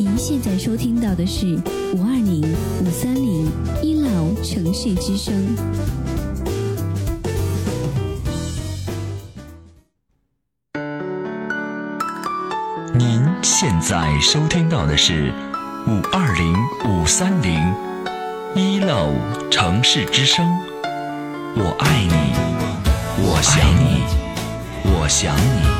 [0.00, 1.44] 您现在收听到的是
[1.92, 2.40] 五二零
[2.80, 4.08] 五三零一老
[4.42, 5.34] 城市之声。
[12.94, 15.34] 您现在收听到的是
[15.86, 16.56] 五二零
[16.88, 17.60] 五三零
[18.54, 20.46] 一 love 城市之声，
[21.56, 25.79] 我爱你，我想你，我想你。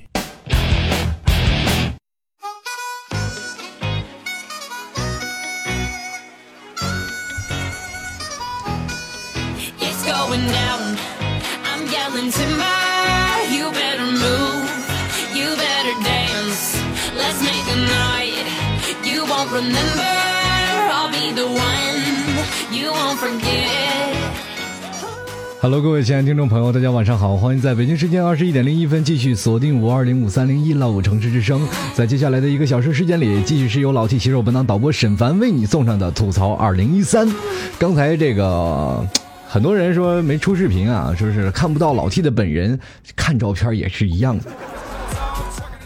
[25.63, 31.61] Hello，各位亲爱的听众朋友，大家晚上好，欢迎在北京时间二十一点零一分继续锁定五二零五三零一老五城市之声。
[31.93, 37.31] 在接下来的一个小时时间里，继续是由老 T 携手本档导播沈凡为你送上的吐槽二零一三。
[37.77, 39.05] 刚才这个
[39.47, 42.79] 很多人说没出视频啊，说是看不到老 T 的本人，
[43.15, 44.45] 看照片也是一样的。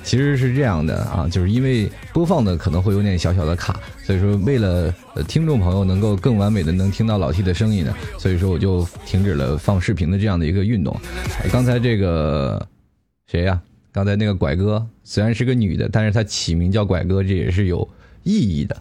[0.05, 4.93] 其实是这样的啊，就是因为播放的可能会有点小小的卡，所以说为了
[5.27, 10.95] 听众朋友能够更完美的能听到老 T 的声音呢，所以说我就停止了放视频的这样的一个运动。
[11.51, 12.65] 刚才这个
[13.25, 13.59] 谁呀、
[13.91, 17.87] 刚才那个拐哥虽然是个女的，但是她起名叫拐哥，这也是有
[18.21, 18.77] 意义的。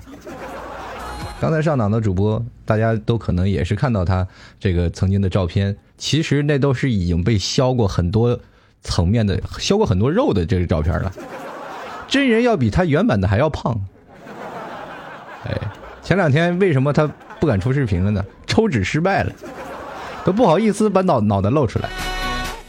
[1.41, 4.27] 刚才上档的主播，大家都可能也是看到他
[4.61, 8.39] 这个曾经的照片，其实那都是已经被削过很多
[8.85, 11.13] 层面的、削过很多肉的这个照片了。
[12.07, 13.75] 真人要比他原版的还要胖。
[15.45, 15.59] 哎，
[16.03, 18.25] 前两天为什么他不敢出视频了呢？
[18.47, 19.33] 抽脂失败了，
[20.25, 21.89] 都不好意思把脑脑袋露出来。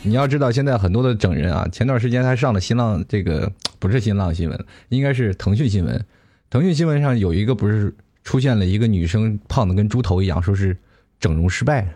[0.01, 6.03] 你要知道，现在很多的整人啊，前段时间他上了新浪这个不是新浪新闻，应该是腾讯新闻。
[6.49, 7.93] 腾讯新闻上有一个不是
[8.23, 10.77] 出现了一个女生胖的跟猪头一样，说是
[11.19, 11.87] 整容失败。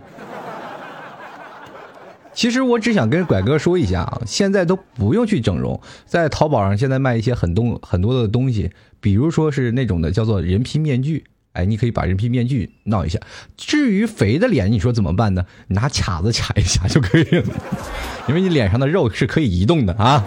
[2.40, 13.20] 其实我只想跟拐哥说一下啊，现在都不用去整容，在淘宝上现在卖一些很多很多的东西，比如说是那种的叫做人皮面具，哎，你可以把人皮面具闹一下。
[13.58, 15.46] 至于肥的脸，你说怎么办呢？
[15.68, 17.44] 你拿卡子卡一下就可以了，
[18.30, 20.24] 因为你脸上的肉是可以移动的啊。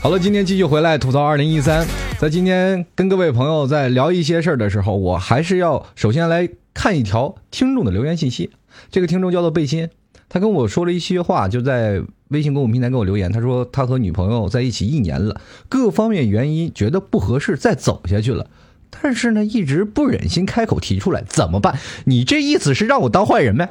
[0.00, 1.86] 好了，今天继续回来吐槽二零一三。
[2.20, 8.50] 在今天跟各位朋友在聊一些事儿的时候，我还是要首先来看一条听众的留言信息。
[8.90, 9.90] 这个听众叫做贝心，
[10.28, 13.30] 他跟我说了一些话，就在微信公众平台给我留言。
[13.30, 15.38] 他说他和女朋友在一起一年了，
[15.68, 18.46] 各方面原因觉得不合适，再走下去了。
[18.90, 21.78] 但是呢，一直不忍心开口提出来，怎么办？
[22.04, 23.68] 你这意思是让我当坏人呗？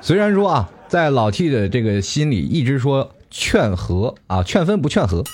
[0.00, 5.24] 虽然说啊，在老 T 的这个心里一直说劝和啊，劝分不劝和，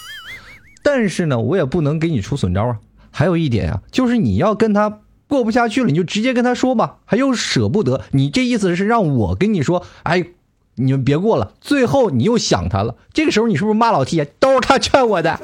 [0.83, 2.79] 但是呢，我也不能给你出损招啊。
[3.11, 8.03] 还有一点啊，就是你要跟他过不下去了，你就直接跟他说吧，还又舍不得。
[8.11, 10.27] 你这意思是让我跟你说，哎，
[10.75, 11.53] 你们别过了。
[11.61, 14.27] 最后你又想他了，这个时候你是不是骂老 T 啊？
[14.41, 15.41] 都是他劝我的。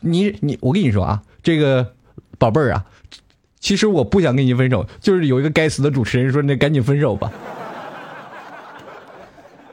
[0.00, 1.94] 你你，我跟你说啊，这个
[2.38, 2.84] 宝贝儿啊，
[3.58, 7.32] 其实我不想跟你分手，就是有一个该死的主持人说，那赶紧分手吧。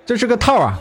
[0.06, 0.80] 这是个套啊，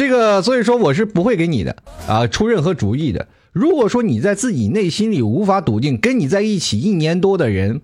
[0.00, 1.76] 这个所以说我是不会给你的
[2.08, 3.28] 啊出任何主意的。
[3.52, 7.82] 如果说你在自己内心里无法笃定跟你在一起一年多的人，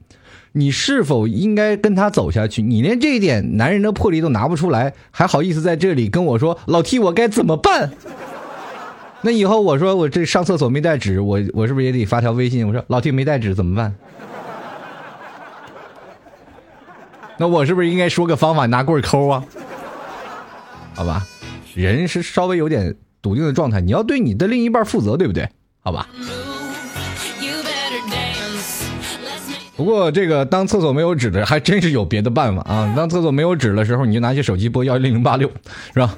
[0.53, 2.63] 你是否应该跟他走下去？
[2.63, 7.91] 你连这一点男人的魄力都拿不出来，还好意思在这里跟我说老 T 我该怎么办？
[9.21, 12.67] 那以后我说我这上厕所没带纸，我我是不是也得发条微信？
[12.67, 13.95] 我说老 T 没带纸怎么办？
[17.37, 19.45] 那我是不是应该说个方法，拿棍抠啊？
[20.95, 21.27] 好吧，
[21.77, 25.47] 人是稍微有点笃定的状态，你要对你的另一半负责，对不对？
[25.81, 26.09] 好吧。
[29.77, 32.95] 不过这个当厕所没有纸的，还真是有别的办法啊！
[32.97, 35.51] 当厕所没有纸的时候，你就拿起手机拨幺零零八六，
[35.93, 36.17] 是吧？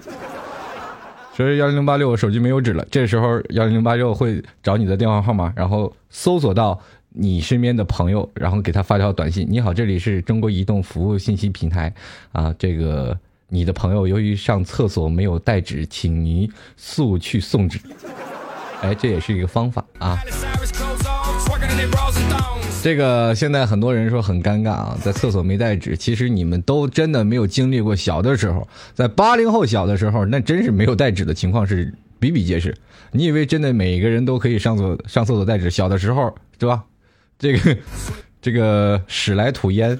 [1.34, 6.78] 所以幺零零八六手机没有纸了，这时候幺零零八六会找你的电话号码，然后搜索到
[7.08, 11.92] 你身边的朋友，然后给他发条短信：“你好，这里是中国移动服务信息平台
[12.30, 13.18] 啊，这个
[13.50, 17.80] 你的朋友由于上厕所没有带纸，请您速去送纸。
[18.82, 20.18] ”哎，这也是一个方法啊。
[22.82, 25.96] 这个现在很多人说很尴尬啊，在厕所没带纸。
[25.96, 32.76] 其实你们都真的没有经历过小的时候，在八零后小的时候，那真是没有带纸的情况是比比皆是。
[33.10, 35.70] 你以为真的每个人都可以上厕上厕所带纸？
[35.70, 36.84] 小的时候是吧？
[37.38, 37.76] 这个
[38.40, 39.98] 这个屎来土淹，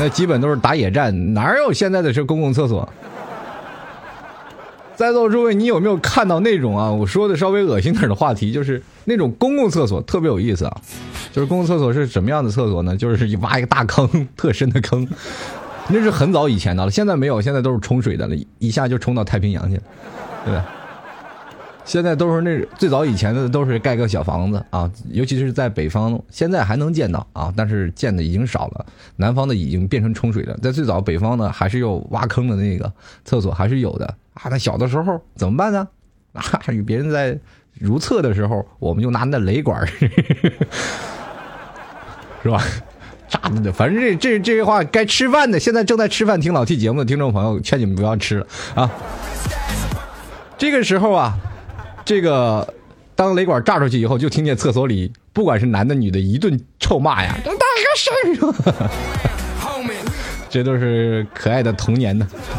[0.00, 2.88] 那基本都是打野战，哪有现在的是公共厕所？
[4.96, 6.90] 在座诸位，你有没有看到那种啊？
[6.90, 10.74] 我说的稍微恶心点的话题，就是那种公共厕所特别有意思啊。
[11.32, 12.96] 就是公共厕所是什么样的厕所呢？
[12.96, 15.06] 就是挖一个大坑，特深的坑，
[15.88, 16.90] 那是很早以前的了。
[16.90, 19.82] 现在没有，现在都是冲水的了，一下就冲到太平洋去了，
[20.46, 20.66] 对吧？
[21.84, 28.86] 现在都是那最早以前的都是盖个小房子啊，尤其是在北方，现在还能见到啊，但是见的已经少了。
[29.16, 32.92] 南方的已经变成冲水的，在最早北方呢，还是有挖坑的那个
[33.24, 34.48] 厕所还是有的啊。
[34.50, 35.88] 那小的时候怎么办呢？
[36.32, 37.36] 啊，与别人在
[37.74, 39.84] 如厕的时候，我们就拿那雷管，
[42.42, 42.62] 是吧？
[43.28, 48.88] 炸的，反正这这这些话该吃饭的，现在正在吃饭听老 T 节目的听众朋友，劝你们不要吃了啊。
[50.56, 51.36] 这个时候啊。
[52.10, 52.74] 这个
[53.14, 57.38] 当雷管炸出去以后，就听见厕所里不管是男的女的，一顿臭骂呀！
[57.44, 57.60] 大个
[57.96, 58.12] 声
[60.50, 62.26] 这都是可爱的童年呢。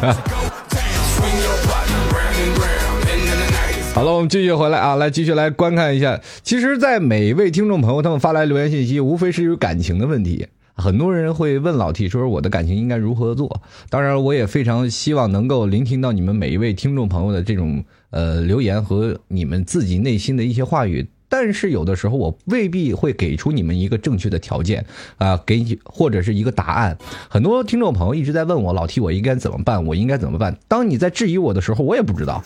[3.94, 6.18] 好了，我们继续回来啊，来继续来观看一下。
[6.42, 10.46] 其实，在每一位听众朋友他们发来留言信息，无非是有感情的问题。
[10.74, 13.60] 很多人会问老 T 说：“我的感情应该如何做？”
[13.90, 17.84] 当然，我也非常希望能够聆听到你们每一位听众朋友的这种。
[18.12, 24.84] 呃，留言和你们自己内心的一些话语，但是有的时候我未必会给出你们一个正确的条件
[25.16, 26.96] 啊，给你或者是一个答案。
[27.30, 29.84] 很多听众朋友一直在问我，老 T 我应该怎么办？
[29.86, 30.58] 我应该怎么办？
[30.68, 32.44] 当你在质疑我的时候，我也不知道，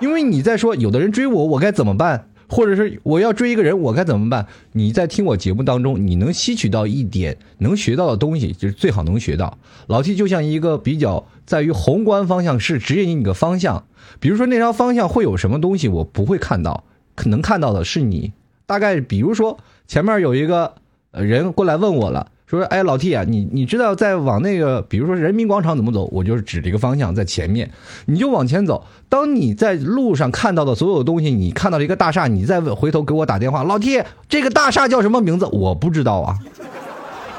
[0.00, 2.28] 因为你在说有的人追我，我该怎么办？
[2.48, 4.46] 或者是我要追一个人，我该怎么办？
[4.72, 9.56] 你在听我节目当中，你能吸取到一点能学到的东西，就是最好能学到。
[9.86, 13.84] 老 T 就像一个比较在于宏观方向是指引你个方向。
[14.20, 16.84] 比如说那条方向会有什么东西，我不会看到，
[17.14, 18.32] 可能看到的是你。
[18.66, 20.74] 大概比如说前面有一个
[21.12, 27.70] 人过来问我了，说：“哎，老 T 啊，你你知道在往那个，比如说人民广场怎么走？”我就是指这个方向在前面，
[28.06, 28.86] 你就往前走。
[29.08, 35.46] 当你在路上看到的所有东西，你看到了一个大厦，你再回头给我打电话，老 T，这个大厦叫什么名字？
[35.46, 36.38] 我不知道啊，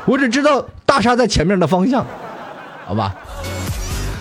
[0.05, 2.05] 我只知道大厦在前面的方向，
[2.85, 3.15] 好吧？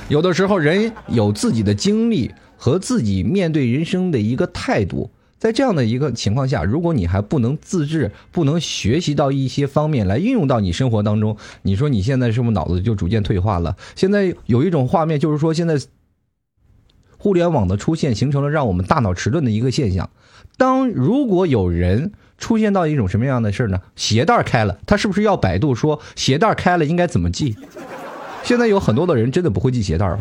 [0.09, 13.77] 有的时候，人有自己的经历和自己面对人生的一个态度，在这样的一个情况下，如果你还不能自制，不能学习到一些方面来运用到你生活当中，你说你现在是不是脑子就逐渐退化了？
[13.97, 15.81] 现在有一种画面，就是说现在
[17.17, 20.11] 互联网的出现，形成了让我们大脑迟钝的一个现象。
[20.59, 23.81] 当如果有人出现到一种什么样的事儿呢？
[23.97, 27.57] 鞋带开了，他是不是要百度说鞋带开了应该怎么系？
[28.45, 30.19] 现在有很多的人真的不会系鞋带儿，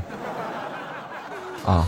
[1.66, 1.88] 啊，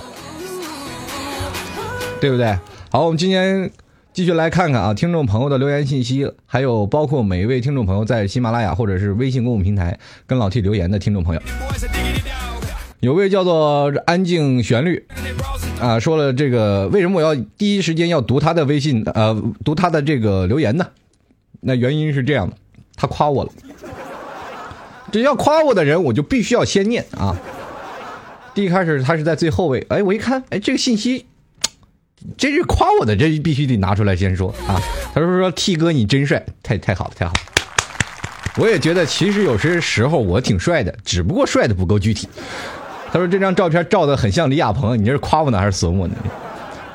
[2.19, 2.57] 对不对？
[2.89, 3.71] 好，我们今天
[4.11, 9.97] 继续来看看啊，听众朋友的留言信息，还有包括每一位听众朋友在喜马拉雅或者是微信公众平台
[10.27, 11.41] 跟老 T 留言的听众朋友，
[12.99, 15.05] 有位叫做安静旋律
[15.79, 20.85] 啊，说了这个为什么我要第一时间要读他的微信呃，读他的这个留言呢？
[21.61, 22.55] 那原因是这样的，
[22.95, 23.51] 他夸我了。
[25.13, 27.37] 只要夸我的人，我就必须要先念啊。
[28.55, 31.27] 第一开始他是在最后位，哎，我一看，哎，这个信息，
[32.35, 34.81] 这是夸我的，这必须得拿出来先说啊。
[35.13, 37.39] 他说说 T 哥你真帅，太太好了，太好了。
[38.57, 42.27] 我也觉得其实有些时候我挺帅的，只不过帅的不够具体。
[43.11, 46.15] 他说这张照片照的很像李亚鹏，你这是夸我呢还是损我呢？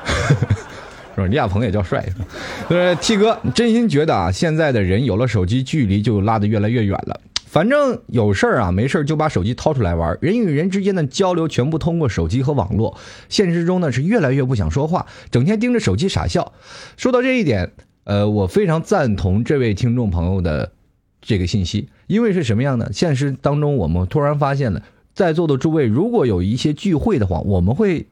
[1.15, 1.25] 是吧？
[1.27, 2.05] 李亚鹏也叫帅。
[2.67, 7.21] 呃，T 哥真心觉得啊，现在的人有了手机，距离就拉得越来越远了。
[7.49, 10.15] 反正有事儿啊，没事儿就把手机掏出来玩。
[10.21, 12.95] 人与人之间的交流全部通过手机和网络。
[13.27, 16.53] 现实中呢是越来越不想说话，整天盯着手机傻笑。
[16.95, 17.71] 说到这一点，
[18.03, 20.71] 呃，我非常赞同这位听众朋友的
[21.21, 22.93] 这个信息，因为是什么样的？
[22.93, 24.83] 现实当中我们突然发现了，
[25.15, 28.05] 在座的诸位如果有一些聚会的话，我们会。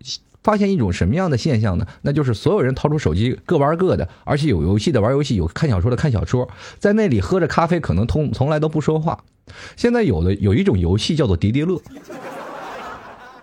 [0.47, 1.85] 发现一种什么样的现象呢？
[2.03, 6.47] 那就是所有人掏出手机各玩各的，而且有游戏的玩游戏，有看小说的看小说，
[6.79, 9.25] 在那里喝着咖啡，可能通从来都不说话。
[9.75, 11.81] 现在有的有一种游戏叫做叠叠乐，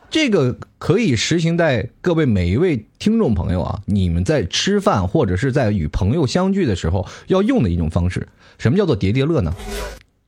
[0.08, 8.28] 这个可以实行在各位每一位听众朋友啊，你们在吃饭或者是在与朋友相聚的时候要用的一种方式。
[8.56, 9.54] 什么叫做叠叠乐呢？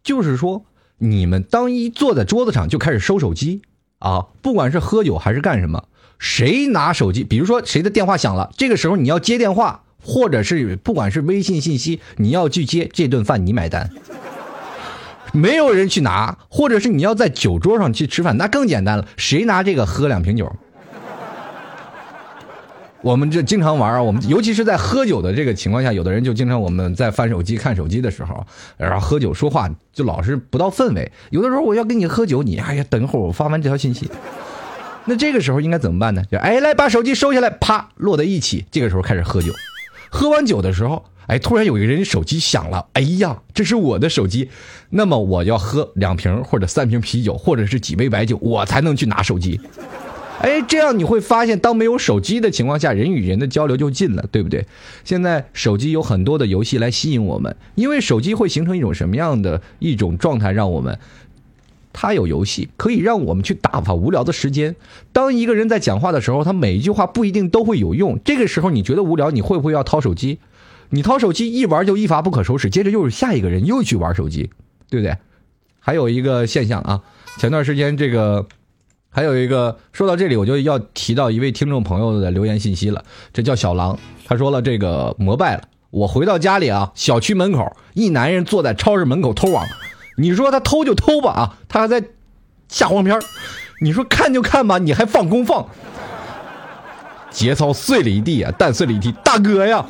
[0.03, 0.67] 就是说
[0.99, 3.63] 你们当一坐在桌子上就开始收手机
[3.99, 5.85] 啊，不管是喝酒还是干什么。
[6.19, 7.25] 谁拿手机？
[7.25, 13.91] 比如说谁的电话响了，这个时候你要接电话，或者是不管是微信信息，你要去接这顿饭你买单，
[15.33, 20.51] 没有人去拿，或者是你要在酒桌上去吃饭，那更简单了，谁拿这个喝两瓶酒？
[23.03, 28.45] 我们这经常玩啊，我们尤其是在喝酒的这个情况下，有的人就经常我们在翻手机、看手机的时候，
[28.79, 31.13] 然后喝酒说话就老是不到氛围。
[31.31, 34.11] 有的时候我要跟你喝酒，你哎呀，等一会儿我发完这条信息，
[35.07, 36.23] 那这个时候应该怎么办呢？
[36.31, 38.65] 就哎，来把手机收下来，啪落在一起。
[38.71, 39.53] 这个时候开始喝酒，
[40.11, 44.51] 喝完酒的时候，哎，突然有一个人手机响了，哎呀，这是我的手机，
[44.91, 49.61] 那么我要喝两瓶或者三瓶啤酒，或者是几杯白酒，我才能去拿手机。
[50.39, 54.67] 哎，这样你会发现，当没有手机的情况下，人与人的交流就近了，对不对？
[55.03, 60.99] 现在手机有很多的游戏来吸引我们，因为手机会形成一种什么样的一种状态，让我们，
[61.97, 64.77] 它有游戏可以让我们去打发无聊的时间。
[65.15, 70.39] 当一个人在讲话的时候，他每一句话不一定都会有用，这个时候你觉得无聊，你会不会要掏手机？
[70.91, 74.51] 你掏手机一玩就一发不可收拾，接着又是下一个人又去玩手机，
[74.91, 75.17] 对不对？
[75.81, 77.03] 还有一个现象啊，
[77.39, 78.47] 前段时间这个。
[79.09, 83.03] 还有一个，说到这里，我就要提到一位听众朋友的留言信息了。
[83.33, 85.63] 这叫小狼，他说了这个膜拜了。
[85.89, 89.65] 我回到家里啊，小区门口一男人坐在超市门口偷网，
[90.17, 92.03] 你说他偷就偷吧啊，他还在
[92.69, 93.19] 下黄片
[93.81, 95.69] 你说看就看吧，你还放公放。
[97.31, 99.85] 节操碎了一地啊，蛋碎了一地，大哥呀！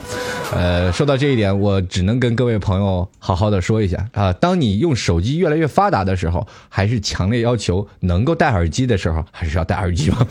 [0.52, 10.26] 呃，说到这一点，我只能跟各位朋友好好的说一下啊，当你用手机越来越发达的时候，还是强烈要求能够戴耳机的时候，还是要戴耳机吧。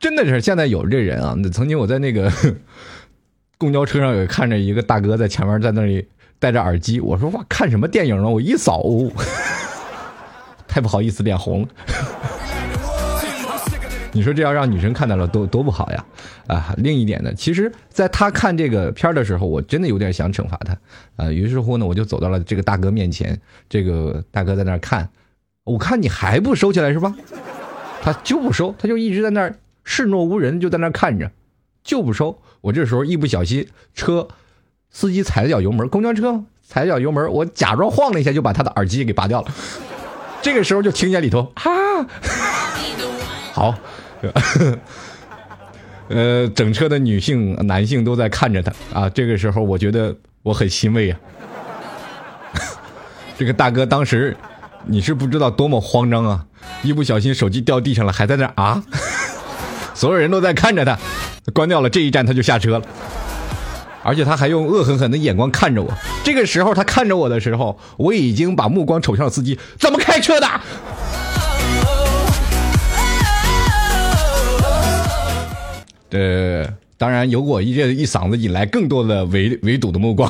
[0.00, 2.32] 真的是现在有这人啊，那曾经我在那个
[3.56, 6.08] 公交车上有看着一个大哥在前面在那里
[6.40, 8.28] 戴着耳机，我说哇，看什么电影呢？
[8.28, 8.82] 我一扫，
[10.66, 11.68] 太不好意思，脸红了。
[14.12, 16.04] 你说这要让女生看到了多多不好呀，
[16.48, 16.74] 啊！
[16.78, 20.76] 另一点呢，其实在他看这个片儿的时候，我真的有点想惩罚他，
[21.14, 21.30] 啊！
[21.30, 25.08] 于是乎呢，我就走到了这个大哥面前，这个大哥在那儿看，
[25.62, 27.14] 我看你还不收起来是吧？
[28.02, 29.54] 他就不收，他就一直在那儿
[29.84, 31.30] 视若无人，就在那儿看着，
[31.84, 32.36] 就不收。
[32.62, 34.26] 我这时候一不小心，车
[34.90, 39.48] 司机踩了脚油门，公交车踩了脚油门，我假装晃了一下，就把他的耳机给拔掉了。
[40.42, 41.62] 这个时候就听见里头啊，
[43.52, 43.74] 好。
[46.08, 49.08] 呃，整车的女性、男性都在看着他啊。
[49.08, 51.18] 这个时候，我觉得我很欣慰啊。
[53.38, 54.36] 这个大哥当时，
[54.84, 56.44] 你是不知道多么慌张啊！
[56.82, 58.82] 一不小心手机掉地上了，还在那啊。
[59.94, 60.98] 所有人都在看着他，
[61.54, 62.84] 关掉了这一站他就下车了，
[64.02, 65.92] 而且他还用恶狠狠的眼光看着我。
[66.24, 70.46] 这个时候他看着我的时候，我已经把目光瞅向了司机，怎么开车的？
[76.12, 76.66] 呃，
[76.98, 80.28] 当然有我一这一嗓子引来更多的围围堵的目光。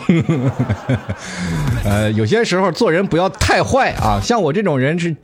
[1.85, 5.17] 呃，有些时候做人不要太坏啊，像我这种人是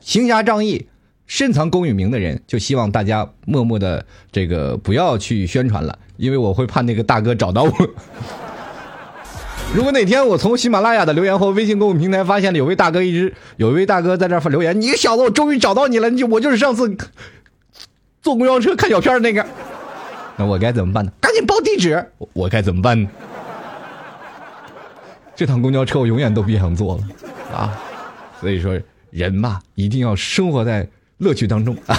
[0.00, 0.88] 行侠仗义、
[1.26, 7.72] 深藏功与名的人，就希望大家默默的这个不要去宣传了，因为我会怕那个大哥找到我。
[9.74, 16.96] 如果哪天我从喜马拉雅的留言或微信公众平台发现了有位大哥一直有一位大哥在这发留言，你小子，我终于找到你了，你我就是上次
[18.22, 19.44] 坐公交车看小片的那个。
[20.36, 21.12] 那我该怎么办呢？
[21.20, 22.04] 赶紧报地址！
[22.18, 23.08] 我我该怎么办呢？
[25.36, 27.02] 这趟公交车我永远都别想坐了
[27.54, 27.78] 啊！
[28.40, 28.78] 所以说，
[29.10, 31.96] 人嘛，一定要生活在乐趣当中啊。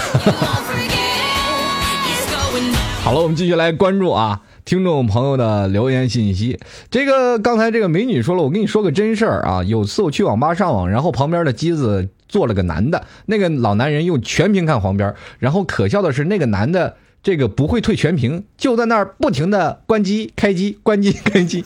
[3.10, 6.60] 好了，我们继续来关注啊，听众朋友的留言信息。
[6.92, 9.64] 这个刚才这个美女说了，我跟你说个真事儿啊。
[9.64, 16.98] 有次我去网吧上网，然后旁边的机子坐了个男的，那个老男人用全屏看黄片，然后可笑的是那个男的。
[17.24, 21.66] 这个不会退全屏，就在那儿不停的关机、开机、关机、开机。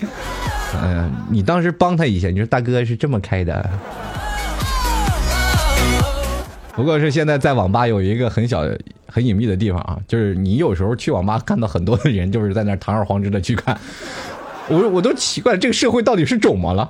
[0.82, 3.70] 嗯， 你当时帮他一下，你说大哥是这么开的。
[6.76, 8.64] 不过是现在在网吧有一个很小、
[9.08, 13.80] 很隐秘的地方啊，就是你有时候去网吧看到很多的人就是在那堂而皇之的去看，
[14.68, 16.90] 我我都奇怪这个社会到底是肿么了？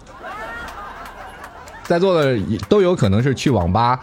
[1.84, 4.00] 在座的都有可能是去网吧。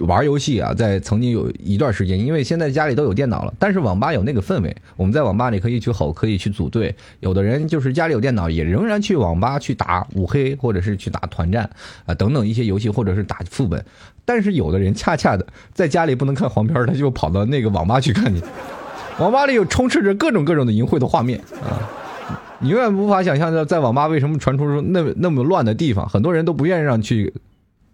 [0.00, 6.94] 玩游戏啊，在曾经有一段时间，因为现在家里都有电脑了，但是网吧有那个氛围，我们在网吧里可以去吼，可以去组队。
[7.20, 11.70] 有的人就是家里有电脑，也仍然去网吧去打五黑，或者是去打团战
[12.04, 13.82] 啊等等一些游戏，或者是打副本。
[14.26, 18.42] 但是有的人恰恰的在家里不能看黄片，他就跑到那个网吧去看去。
[19.18, 21.80] 网吧里有充斥着各种各种的淫秽的画面啊，
[22.58, 27.32] 你永远无法想象在网吧为什么传出那那么乱的地方，很多人都不愿意让去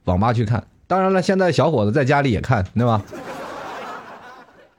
[0.05, 0.65] 网吧去看。
[0.89, 3.03] 当然了，现在小伙子在家里也看，对吧？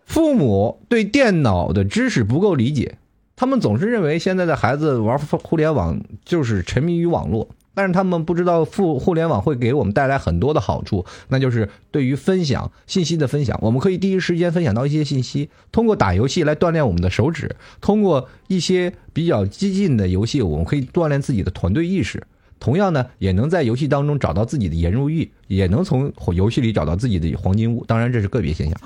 [0.06, 2.98] 父母对电脑的知识不够理解，
[3.36, 22.26] 他们总是认为现在的孩子玩互联网就是沉迷于网络，但是他们不知道互互联网会给我们带来很多的好处，那就是对于分享信息的分享，我们可以第一时间分享到一些信息，通过打游戏来锻炼我们的手指，通过一些比较激进的游戏，我们可以锻炼自己的团队意识。
[22.60, 27.84] 同样呢，也能在游戏当中找到自己的颜如玉，也能从游戏里找到自己的黄金屋。
[27.86, 28.80] 当然，这是个别现象，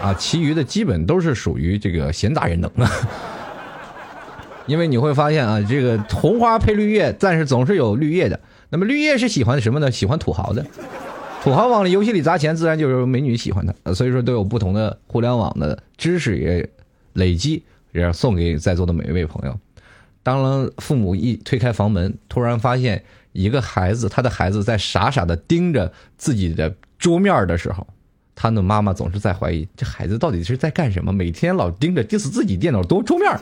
[0.00, 2.70] 啊，其余的基本都是属于这个闲杂人等。
[4.66, 8.40] 因为你会发现啊，这个红花配绿叶，但是总是有绿叶的。
[8.70, 9.90] 那么绿叶是喜欢什么呢？
[9.90, 10.64] 喜欢土豪的，
[11.42, 13.94] 土豪往游戏里砸钱，自然就有美女喜欢他。
[13.94, 16.68] 所以说，都有不同的互联网的知识也
[17.12, 19.58] 累积，也送给在座的每一位朋友。
[20.22, 27.86] 当父母一推开房门，突然发现一个孩子，他的孩子在傻傻的盯着自己的桌面的时候，
[28.34, 33.38] 他的妈妈总是在怀疑这孩子到底是在干什么，每天老盯着盯死自己电脑桌桌面，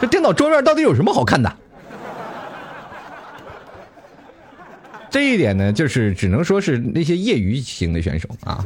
[0.00, 1.52] 这电脑桌面到底有什么好看的？
[5.08, 8.62] 这一点呢，就是只能说是那些业余型的选手啊，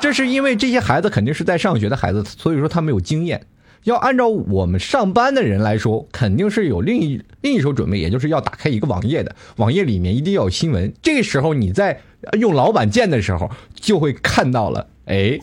[0.00, 3.40] 这是因为这些孩子肯定是在上学的孩子，所以说他没有经验。
[3.84, 10.92] 要按照我们上班的人来说，肯定是有另一另一手准备，也就是要打开一个网页的，网页里面一定要有新闻。
[11.00, 12.00] 这个时候你在
[12.40, 15.38] 用老板键的时候，就会看到了，哎，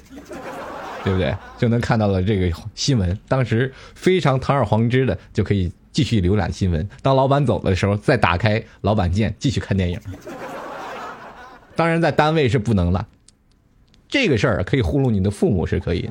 [1.06, 1.34] 对不对？
[1.58, 3.18] 就能看到了这个新闻。
[3.28, 6.90] 当时非常堂而皇之的就可以继续浏览新闻。
[7.02, 10.00] 当老板走的时候，再打开老板键继续看电影。
[11.76, 13.08] 当然，在单位是不能了。
[14.10, 16.10] 这个事儿可以糊弄你的父母是可以。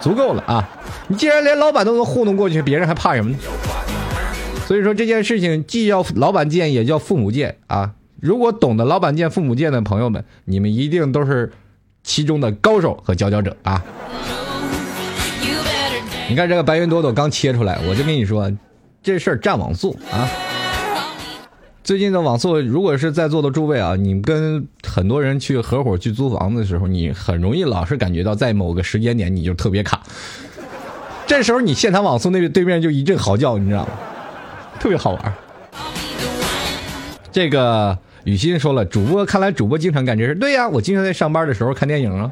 [0.00, 0.68] 足够了啊！
[1.08, 3.38] 你既然连老板都能糊弄过去，别人还怕什么呢？
[4.66, 7.94] 所以说这件事情既叫老板见，也叫父母见啊！
[8.20, 11.50] 如果懂得老板见、父母见的朋友们，你们一定都是
[12.08, 13.84] 其中的高手和佼佼者啊！
[16.26, 18.50] 你看这个白云朵朵刚切出来，我就跟你说，
[19.02, 20.26] 这事儿占网速啊！
[21.84, 30.00] 最近的网速，如果是在座的诸位啊，你跟很多人去合伙去租房子的时候，你很容易老是感觉到在某个时间点你就特别卡。
[31.26, 33.90] 这时候你现场网速，那对面就一阵嚎叫，你知道吗？
[34.80, 35.34] 特别好玩。
[37.30, 42.30] 这个雨欣说了，主播看来主播经常干这事，对呀，我经常在上班的时候看电影啊，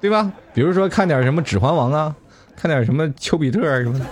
[0.00, 0.32] 对吧？
[0.54, 2.16] 比如说看点什么《指环王》啊，
[2.56, 4.06] 看点什么《丘比特》啊什么的，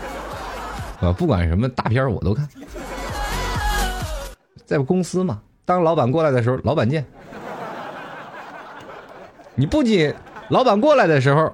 [1.08, 2.46] 啊，不管什么大片我都看。
[4.66, 7.06] 在公司嘛，当老板过来的时候，老板见。
[9.54, 10.12] 你不仅
[10.50, 11.50] 老板过来的时候，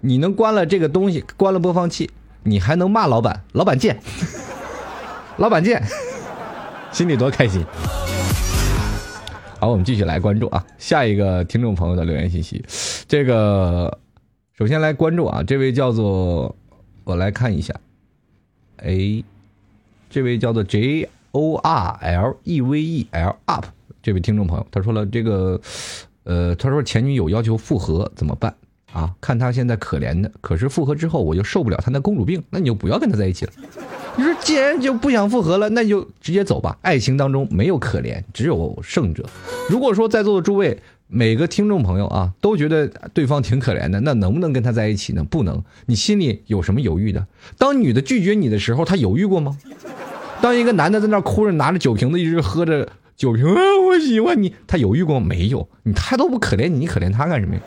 [0.00, 2.10] 你能关了这个东西，关了播放器，
[2.42, 3.98] 你还能骂老板，老板见，
[5.38, 5.82] 老板见，
[6.92, 7.64] 心里多开心。
[9.58, 12.64] 好，我们继续来关注啊，下一个听众朋友的留言信息。
[13.06, 13.98] 这个
[14.56, 16.54] 首先来关注啊，这位叫做
[17.04, 17.74] 我来看一下，
[18.78, 19.22] 哎，
[20.08, 21.08] 这位叫做 J。
[21.32, 23.64] O R L E V E L up，
[24.02, 25.60] 这位听众朋友，他说了这个，
[26.24, 28.52] 呃，他说前女友要求复合怎么办
[28.92, 29.14] 啊？
[29.20, 33.52] 看他现在可怜的，可是复合之后我就受不了他那公主病，那你就不要跟他在一起了。
[34.20, 36.76] 你说既然就不想复合了，那就直接走吧。
[36.82, 39.24] 爱情当中没有可怜，只有胜者。
[39.70, 45.24] 如果说在座的诸位每个听众朋友啊，都觉得对方挺可怜的，那能不能跟他在一起呢？
[45.24, 45.64] 不能。
[45.86, 47.26] 你心里有什么犹豫的？
[47.56, 49.56] 当女的拒绝你的时候，他犹豫过吗？
[50.42, 53.56] 当一个男的在那哭着拿着酒瓶子一直喝着酒瓶，啊，
[53.88, 55.66] 我喜欢你，他犹豫过没有？
[55.84, 57.60] 你他都不可怜你，你可怜他干什么呀？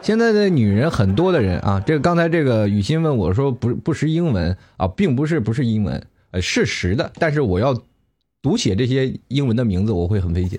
[0.00, 7.76] 现在的女人很多的人啊，这个刚才这个雨欣问我说不不识英文啊，并不是不是英文，呃，是识的，但是我要
[8.40, 10.58] 读写这些英文的名字，我会很费劲。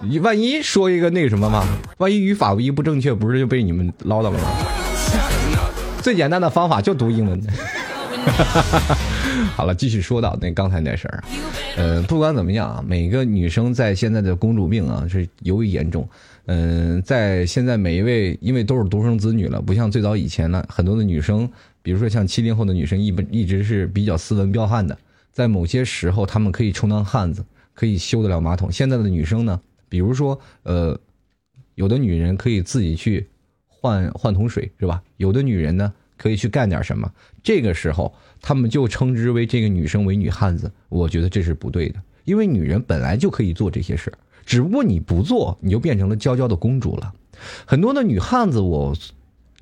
[0.00, 1.64] 你万一说一个那个什么嘛，
[1.98, 4.40] 万一语法一不正确，不是就被你们唠叨了吗？
[6.02, 7.40] 最简单的方法就读英文。
[9.56, 11.24] 好了，继续说到那刚才那事儿，
[11.76, 16.06] 呃，不管怎么样啊，每个女生在现在的公主病啊是尤为严重。
[16.46, 21.50] 嗯，在现在每一位，因为都是独生子女了，不像最早以前了，很多的女生，
[21.82, 24.98] 比如说像七零后的女生，一本一直是比较斯文彪悍的，
[25.32, 28.70] 在某些时候她们可以充当汉子，可以修得了马桶。
[28.70, 30.98] 现在的女生呢，比如说呃，
[31.74, 33.26] 有的女人可以自己去
[33.66, 35.02] 换换桶水，是吧？
[35.16, 35.92] 有的女人呢。
[36.16, 37.12] 可以去干点什么？
[37.42, 40.70] 这个时候，他们就称之为这个女生为女汉子。
[40.88, 44.12] 我觉得这是不对的，因为女人本来就可以做这些事
[44.44, 47.12] 只不过你不做，你就变成了娇娇的公主了。
[47.64, 48.94] 很多的女汉子，我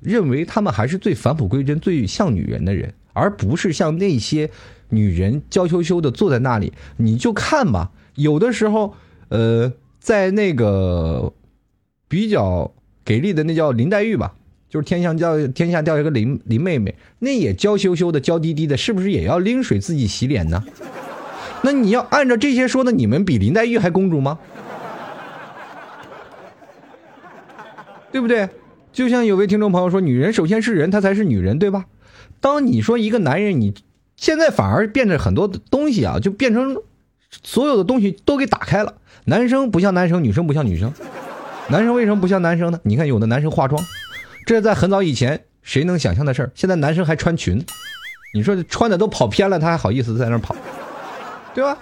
[0.01, 4.49] 认为她们还是最返璞归真、最像女人的人，而不是像那些
[4.89, 6.73] 女人娇羞羞的坐在那里。
[6.97, 8.93] 你就看吧，有的时候，
[9.29, 11.33] 呃，在那个
[12.07, 12.71] 比较
[13.03, 14.35] 给力的那叫林黛玉吧。
[14.69, 20.63] 就是天上掉天下掉一个林林妹妹，那也娇羞羞的、娇滴滴的，是不是也要拎水自己洗脸呢？
[21.61, 24.39] 那你要按照这些说的，你们比林黛玉还公主吗？
[28.13, 28.47] 对不对？
[28.93, 31.85] 就像有位听众朋友说，女人首先是人，她才是女人，对吧？
[32.39, 33.73] 当你说一个男人，你
[34.15, 36.77] 现在反而变得很多东西啊，就变成
[37.43, 38.93] 所有的东西都给打开了。
[39.25, 40.93] 男生不像男生，女生不像女生。
[41.69, 42.79] 男生为什么不像男生呢？
[42.83, 43.83] 你看有的男生化妆，
[44.45, 46.51] 这在很早以前谁能想象的事儿？
[46.53, 47.65] 现在男生还穿裙，
[48.35, 50.55] 你说穿的都跑偏了，他还好意思在那跑，
[51.55, 51.79] 对吧？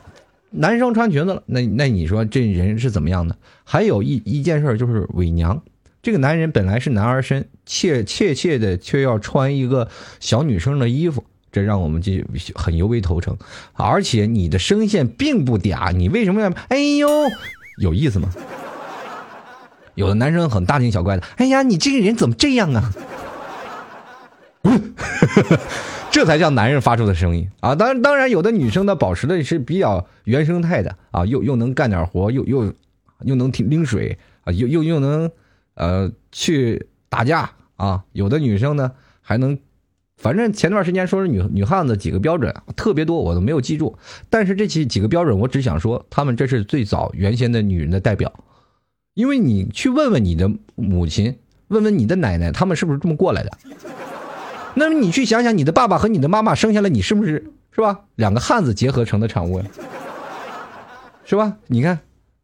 [0.52, 3.36] 男生穿裙子了，那那你说这人是怎么样的？
[3.66, 5.62] 还有一一件事就是伪娘。
[6.02, 9.88] 这个男人本来是男儿身，切切切的却要穿一个
[10.20, 12.12] 小女生的衣服，这让我们就
[12.56, 13.38] 很尤为头疼。
[13.74, 16.52] 而且你的声线并不嗲，你为什么要？
[16.70, 17.08] 哎呦，
[17.78, 18.30] 有意思吗？
[19.94, 22.92] 有的男生很大惊小怪的，哎呀，你这个人怎么这样啊？
[26.10, 27.76] 这才叫男人发出的声音啊！
[27.76, 32.74] 当然，当然，有的女生呢，保持的是比较原生态的啊，又又能干点活，又又
[33.24, 35.32] 又能提拎水啊，又又又能。
[35.82, 38.04] 呃，去打架啊！
[38.12, 39.58] 有的女生呢还能，
[40.16, 43.98] 反正前段时间说是女女汉子几个标准特别多，我都没有记住。
[44.30, 48.32] 但是这几几个标准，我只想说，他们这是最早原先的女人的代表。
[49.16, 51.36] 因为你去问问你的母亲，
[51.70, 53.50] 问问你的奶奶，他们是不是这么过来的？
[54.76, 58.02] 那么你去想想，你的爸爸和你的妈妈生下来，你是不是是吧？
[58.14, 59.66] 两个汉子结合成的产物呀，
[61.26, 61.58] 是吧？
[61.66, 62.02] 你看，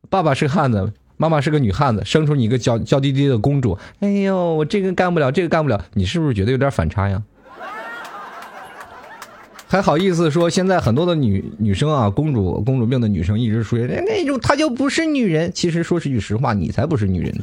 [0.09, 0.91] 爸爸是汉子。
[1.17, 3.77] 妈妈是个女汉子，生出你一个娇娇滴滴的公主。
[3.99, 7.21] 哎呦，我这个干不了，这个干不了，你是不是觉得有点反差呀？
[9.67, 15.51] 还好意思说现在很多的女女生啊，公主公主病的女生一直说那那种她就不是女人。
[15.53, 17.35] 其实说是句实话，你才不是女人。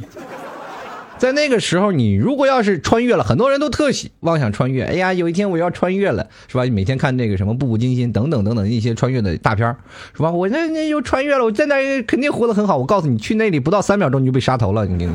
[1.17, 4.83] 在那个时候，你如果要是穿越了，很多人都特喜妄想穿越。
[4.83, 6.65] 哎呀，有一天我要穿越了，是吧？
[6.65, 9.75] 每天看那个什么《步步惊心》等等等等一些穿越的大片
[10.13, 10.29] 是吧？
[10.29, 12.77] 我那那又穿越了，我在那肯定活得很好。
[12.77, 14.97] 我告诉你，去那里不到三秒钟你就被杀头了，你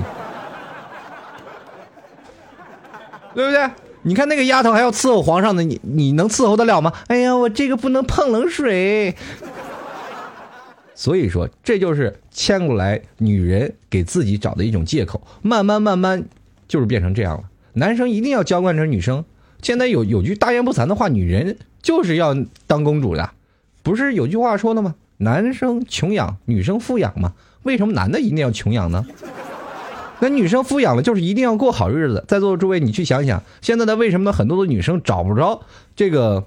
[3.35, 3.71] 对不对？
[4.03, 6.91] 你看那个丫头还要伺候皇上呢，你你能伺候得了吗？
[7.09, 9.15] 哎呀，我这个不能碰冷水。
[11.01, 15.27] 所以说，这就是牵过来女人给自己找的一种借口。
[15.41, 16.27] 慢慢慢慢，
[16.69, 17.45] 就是变成这样了。
[17.73, 19.25] 男生一定要娇惯着女生。
[19.63, 22.37] 现在有有句大言不惭的话，女人就是要
[22.67, 23.31] 当公主的，
[23.83, 24.95] 不是有句话说的吗？
[25.17, 27.33] 男生穷养，女生富养嘛。
[27.63, 29.07] 为什么男的一定要穷养呢？
[30.21, 32.23] 那女生富养了，就是一定要过好日子。
[32.29, 35.63] 在座的诸位，你去想想，现在的为什么很多的女生找不着
[35.97, 36.45] 这个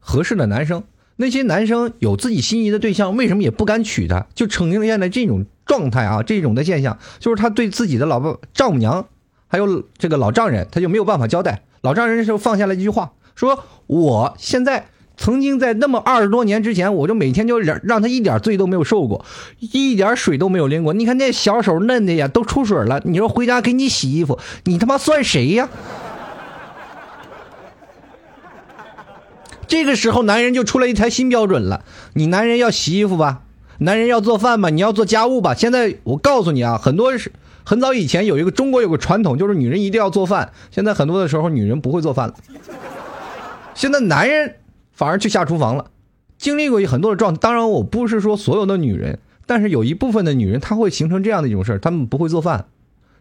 [0.00, 0.82] 合适的男生？
[1.16, 4.26] 那些男生有自己心仪的对象，为什么也不敢娶她？
[4.34, 9.06] 就呈现了这种状态啊，这种的现象，就是他对自己的老婆、丈母娘，
[9.48, 11.62] 还有这个老丈人，他就没有办法交代。
[11.80, 19.24] 老丈人就放下了一句话，说：“我现在曾经在那么二十多年之前，我就每天就让让他一点罪都没有受过，
[19.58, 20.92] 一点水都没有淋过。
[20.92, 23.00] 你看那小手嫩的呀，都出水了。
[23.04, 25.68] 你说回家给你洗衣服，你他妈算谁呀？”
[29.68, 31.84] 这个时候，男人就出了一台新标准了。
[32.14, 33.42] 你男人要洗衣服吧，
[33.78, 35.54] 男人要做饭吧，你要做家务吧。
[35.54, 37.32] 现在我告诉你啊，很多是
[37.64, 40.52] 很早以前有一个中国有个传统，就是女人一定要做饭。
[40.70, 42.34] 现在很多的时候，女人不会做饭了。
[43.74, 44.56] 现在男人
[44.92, 45.86] 反而去下厨房了。
[46.38, 52.66] 经历过很多的状态，当然我不是说所有的女人，但是有一部分的女人，她会形成这样的一种事儿，她们不会做饭。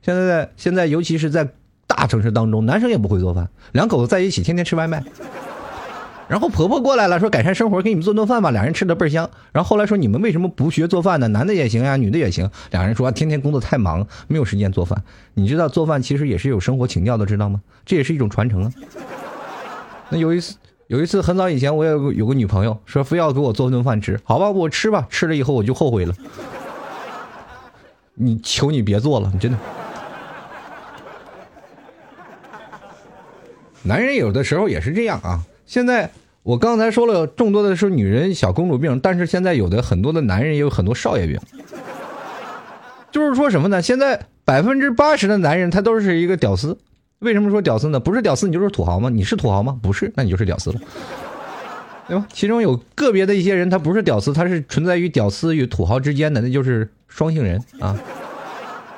[0.01, 1.49] 现在在现在，尤其是在
[1.87, 5.03] 大城市当中，男生也不会做饭，两口子在一起天天吃外卖。
[6.27, 8.49] 然后婆婆过来了，说改善生活，给你们做顿饭吧。
[8.49, 9.29] 俩人吃的倍儿香。
[9.51, 11.27] 然后后来说你们为什么不学做饭呢？
[11.27, 12.49] 男的也行呀，女的也行。
[12.71, 15.03] 俩人说天天工作太忙，没有时间做饭。
[15.35, 17.61] 你知道做饭其实也是有生活情调的，知道吗？
[17.85, 18.71] 这也是一种传承啊。
[20.09, 20.55] 那有一次，
[20.87, 25.05] 有一次很早以前，我有有个女朋友说非要给我做顿饭吃，好吧，我吃吧。
[25.09, 26.13] 吃了以后我就后悔了。
[28.15, 29.57] 你求你别做了，你真的。
[33.83, 35.39] 男人有的时候也是这样啊。
[35.75, 36.09] 现在
[36.41, 41.37] 我刚才说了众多的是女人小公主病，但是现在有的很多的男人也有很多少爷病，
[43.11, 43.81] 就是说什么呢？
[43.81, 46.77] 现在百分之八十的男人他都是一个屌丝，
[47.19, 47.99] 为什么说屌丝呢？
[47.99, 49.09] 不是屌丝你就是土豪吗？
[49.09, 49.77] 你是土豪吗？
[49.81, 50.79] 不是，那你就是屌丝了，
[52.07, 52.25] 对吧？
[52.31, 57.99] 其中有个别的一些人他不是屌丝，他是存在于屌丝与土豪之间的，那就是双性人啊。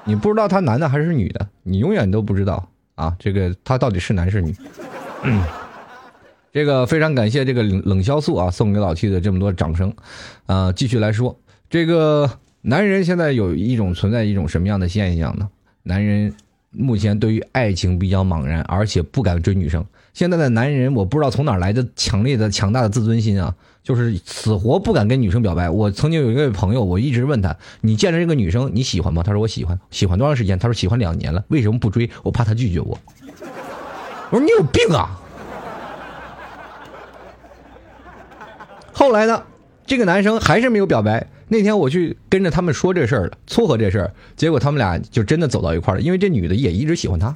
[0.04, 4.56] 你不知道他男的还是女的，你永远都不知道啊，这个他到底是男是女。
[5.24, 5.42] 嗯
[6.54, 9.94] 这个非常感谢这个冷冷潇肃啊送给老 T 的这么多掌声，
[10.46, 12.30] 啊，继续来说，这个
[12.62, 15.50] 男人现在有一种存在一种什么样的现象呢？
[15.84, 16.34] 男人
[16.72, 19.86] 目前对于爱情比较茫然，而且不敢追女生。
[20.14, 25.70] 现在的男人，我不知道从哪来的强烈的、强大的自尊心啊，就是死活不敢跟女生表白。
[25.70, 30.58] 我曾经有一位朋友，我一直问他：“你见着这个女生你喜欢吗？”他说：“我喜欢。”喜欢多长时间？
[30.58, 32.10] 他说：“喜欢两年了。”为什么不追？
[32.24, 32.98] 我怕她拒绝我。
[34.32, 35.22] 我说：“你有病啊！”
[38.98, 39.44] 后来呢，
[39.86, 41.28] 这个男生还是没有表白。
[41.50, 46.02] 那天我去跟着他们说这事儿了，撮合这事儿，结果他们俩就真的走到一块儿了。
[46.02, 47.32] 因为这女的也一直喜欢他，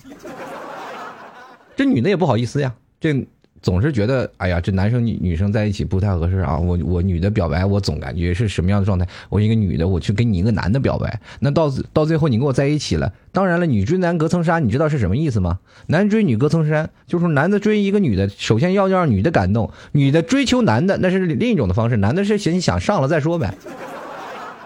[1.76, 3.14] 这女的也不好意思呀，这
[3.62, 6.58] 总是觉得，哎呀，这男生女女生在一起不太合适啊。
[6.58, 9.08] 我我女的表白，我总感觉是什么样的状态？
[9.30, 15.60] 我一个女的，我去跟你一个男的表白，那到到最后你跟我在一起了，当然了，女追男隔层纱，你知道是什么意思吗？
[15.88, 23.54] 男追女隔层纱，就是男的追一个女的，首先要让女的感动，女的追求男的，那是另一种的方式，男的是先想上了再说呗。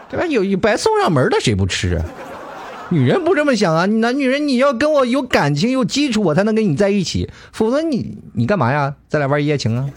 [0.08, 0.26] 对吧？
[0.28, 2.06] 有有白送上门的谁不吃啊？
[2.90, 3.86] 女人不这么想啊！
[3.86, 8.96] 男女人你要跟我有感情有基础，我才能跟你在一起，否则你你干嘛呀？
[9.08, 9.90] 再来玩一夜情啊？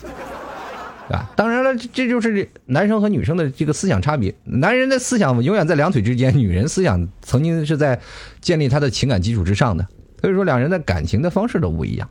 [1.08, 1.30] 对吧？
[1.36, 4.34] 当然了，这就是男生和女生的这个思想差别。
[4.44, 8.00] 男人的思想永远在两腿之间，女人思想曾经是在
[8.40, 9.86] 建立他的情感基础之上的。
[10.20, 12.08] 所以说，两人的感情的方式都不一样。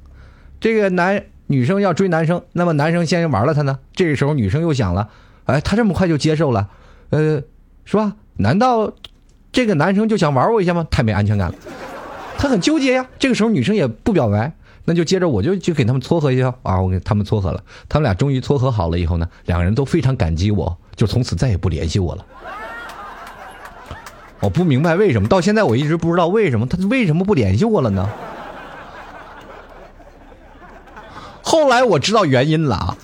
[0.59, 3.79] 这个男女生要追男生，那么男生先玩了他呢？
[3.93, 5.09] 这个时候女生又想了，
[5.45, 6.69] 哎，他这么快就接受了，
[7.09, 7.41] 呃。
[7.89, 8.17] 是吧？
[8.35, 8.93] 难道
[9.57, 10.85] 这个男生就想玩我一下吗？
[10.91, 11.55] 太没安全感了，
[12.37, 13.07] 他很纠结呀。
[13.17, 14.53] 这个时候女生也不表白，
[14.85, 16.79] 那就接着我就去给他们撮合一下啊。
[16.79, 22.23] 我给他们撮合了，他们俩终于撮合好了以后呢，两个人都非常感激我，就从此再也不联系我了。
[24.41, 28.07] 我不明白为什么，到现在我一直不知道为什么他为什么不联系我了呢？
[31.41, 32.95] 后来我知道原因了啊。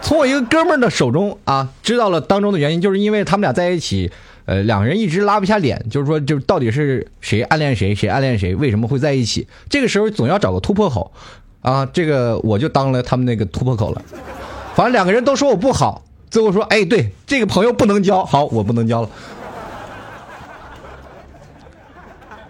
[0.00, 4.10] 从我一个哥们儿的手中啊，知道了当中的原因，就是因为他们俩在一起，
[4.44, 9.46] 呃，两个人一直拉不下脸，就是说，就到底是谁暗恋谁，谁暗恋谁，为什么会在一起？
[9.68, 11.12] 这个时候总要找个突破口，
[11.60, 14.02] 啊，这个我就当了他们那个突破口了。
[14.74, 19.08] 反正两个人都说我不好，最后说，哎，对，这个朋友不能交，好，我不能交了。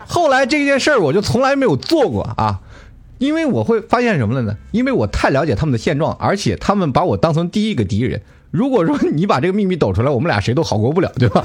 [0.06, 2.60] 后来这件事儿我就从来没有做过啊。
[3.18, 4.56] 因为我会发现什么了呢？
[4.72, 8.20] 因为我太了解他们的现状，而且他们把我当成第一个敌人。
[8.52, 11.44] 如果说你把这个秘密抖出来，我们俩谁都好过不了，对吧？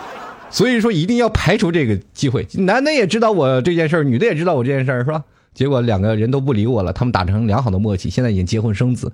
[0.50, 2.46] 所以说一定要排除这个机会。
[2.54, 5.24] 男的也知道我这件事儿，女的也知道我这件事儿，是吧？
[5.54, 9.12] 结果两个人都不理我了，他们打成良好的默契，现在已经结婚生子。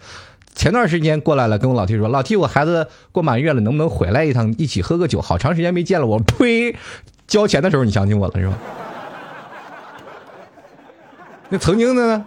[0.54, 5.20] 前段时间过来了，跟我老 T 说：“老 T，我孩子过满月了，能不能回来一趟，一起喝个酒？
[5.20, 6.76] 好长时间没见了。”我呸！
[7.26, 8.58] 交钱的时候你想起我了，是吧？
[11.48, 12.24] 那曾经的呢，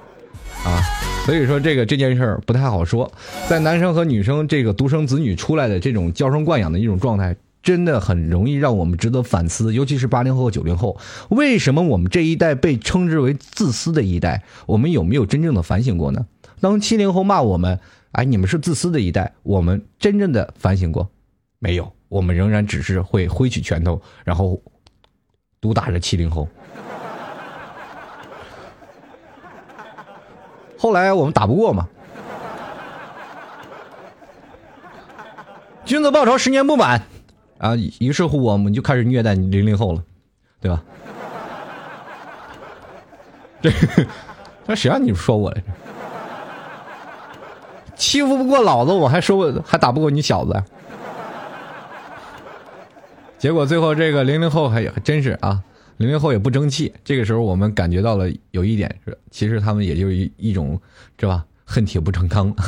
[0.66, 0.82] 啊，
[1.26, 3.12] 所以说这个这件事儿不太好说。
[3.48, 9.74] 在男生和女生这个独生子女出来的这种娇生惯养的一种状态，真的很容易让我们值得反思。
[9.74, 10.98] 尤其是八零后九零后，
[11.30, 14.44] 为什么我们这一代被称之为自私的一代？
[14.66, 16.26] 我们有没有真正的反省过呢？
[16.60, 17.80] 当七零后骂我们，
[18.12, 21.10] 哎，你们是自私的一代，我们真正的反省过
[21.60, 21.92] 没有？
[22.10, 24.62] 我们仍然只是会挥起拳头，然后
[25.62, 26.48] 毒打着七零后。
[30.78, 31.88] 后来我们打不过嘛，
[35.86, 37.02] 君子报仇十年不晚，
[37.58, 40.04] 啊，于是乎我们就开始虐待零零后了，
[40.62, 40.84] 对吧？
[43.62, 43.72] 这
[44.68, 45.68] 那谁让你说我来着？
[47.96, 50.64] 欺负不过老子，我还说还打不过你小子。
[53.40, 55.64] 结果最后这个零零后还真是啊。
[55.98, 60.80] 零零后也不争气，这个时候我们感觉到了有一点是，其实他们也就是一一种，
[61.20, 61.44] 是吧？
[61.66, 62.54] 恨铁不成钢。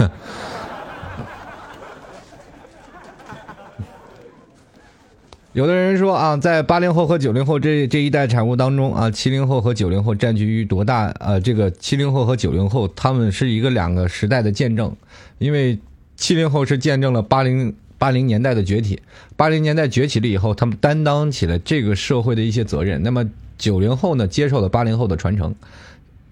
[5.54, 11.08] 有的人说啊，在八零后和九零后这这一代产物当中啊，七零后和九零后占据于多大？
[11.20, 14.96] 呃，这个七零后和九零后他们是一个两个时代的见证，
[15.38, 15.78] 因为
[16.16, 17.76] 七零后是见证了八零。
[18.00, 19.02] 八零年代的崛起，
[19.36, 23.04] 八零年代崛起了以后，他们担当起了这个社会的一些责任。
[23.04, 25.54] 那么九零后呢，接受了八零后的传承。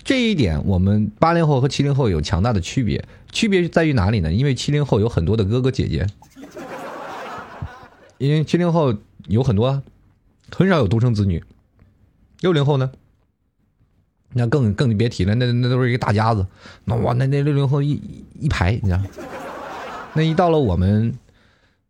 [0.06, 3.04] 这一点，我们八零后和七零后有强大的区别。
[3.34, 4.32] 区别在于哪里呢？
[4.32, 6.08] 因为七零后有很多的哥哥姐姐，
[8.18, 8.96] 因为七零后
[9.28, 9.84] 有很多，
[10.50, 11.44] 很少有独生子女。
[12.40, 12.90] 六零后呢，
[14.32, 16.48] 那更更别提了，那那都是一个大家子。
[16.86, 18.00] 那哇，那那六零后一
[18.40, 19.02] 一排，你知道，
[20.14, 21.14] 那一到了我们。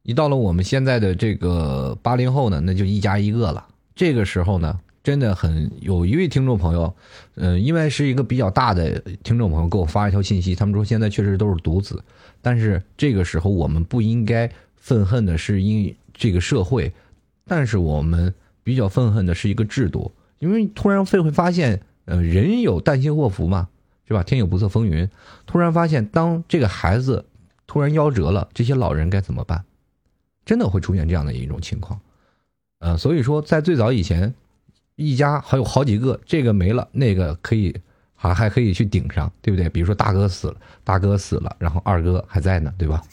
[0.08, 3.68] 一到了我们现在的这个八零后呢，那就一家一个了。
[3.94, 6.96] 这个时候呢，真的很有一位听众朋友，
[7.36, 12.02] 嗯，因为是一个比较大的听众朋友给我发一条信息，他们说现在确实都是独子，
[12.42, 16.90] 但是这个时候我们不应该愤恨的是因这个社会，
[17.46, 23.68] 但是我们比较愤恨的是一个制度，因为突然会会发现呃，人有旦夕祸福嘛，
[24.08, 24.24] 是吧？
[24.24, 25.10] 天有不测风云，
[25.46, 27.26] 突然发现，当这个孩子
[27.66, 29.66] 突然夭折了，这些老人该怎么办？
[30.48, 32.00] 真的会出现这样的一种情况。
[32.80, 34.34] 呃，所以说，在最早以前，
[34.96, 37.76] 一家还有好几个，这个没了，那个可以
[38.16, 39.68] 还还可以去顶上，对不对？
[39.68, 40.56] 比如说大哥死了，
[40.86, 43.04] 大哥死了，然后二哥还在呢，对吧？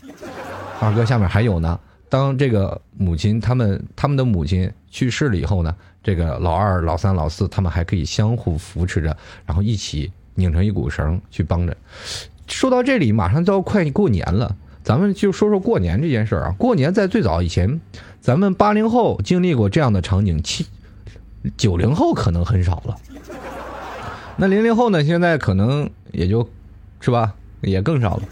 [0.81, 1.79] 二哥下面还有呢。
[2.09, 11.77] 当这个母亲他们他们的母亲去世了以后呢，这个老二、老三、老四他们还可以相互扶持着，然后一起拧成一股绳去帮着。
[12.47, 16.55] 说到这里，马上就要快过年了，咱们就说说过年这件事儿啊。
[16.57, 17.81] 过年在最早以前，
[18.21, 20.67] 咱们八零后经历过这样的场景，七
[21.57, 22.97] 九零后可能很少了。
[24.37, 25.03] 那零零后呢？
[25.03, 26.49] 现在可能也就，
[27.01, 27.35] 是吧？
[27.63, 28.23] 也更少了。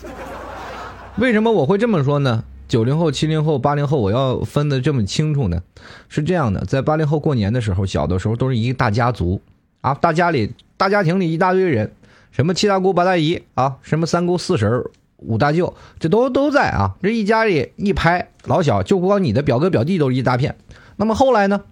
[1.17, 2.45] 为什么我会这么说呢？
[2.69, 5.63] 九零后、七零后、八零后，我要分得这么清楚呢？
[6.09, 9.41] 是这样的，在八零后过年的时候，小的时候都是一个大家族
[9.81, 11.93] 啊，大家里、大家庭里一大堆人，
[12.31, 14.85] 什么七大姑八大姨啊，什么三姑四婶
[15.27, 16.95] 五大舅，这都都在啊。
[17.03, 20.57] 这一家里一拍老小，就光你的表哥表弟都是一大片。
[20.97, 21.63] 那么后来呢？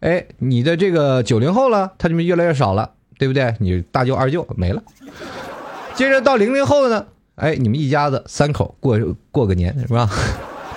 [0.00, 3.54] 哎，你的这个九零后了，他就越来越少了，对不对？
[3.58, 4.82] 你大舅二舅没了。
[5.94, 8.98] 接着到零零后呢，哎，你们一家子三口过
[9.30, 10.08] 过个年是吧？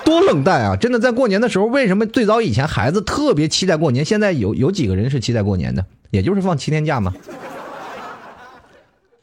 [0.04, 0.76] 多冷淡啊！
[0.76, 4.04] 真的，在过年的时候，为什么最早以前孩子特别期待过年？
[4.04, 5.86] 现在有有几个人是期待过年的？
[6.10, 7.14] 也就是放七天假嘛。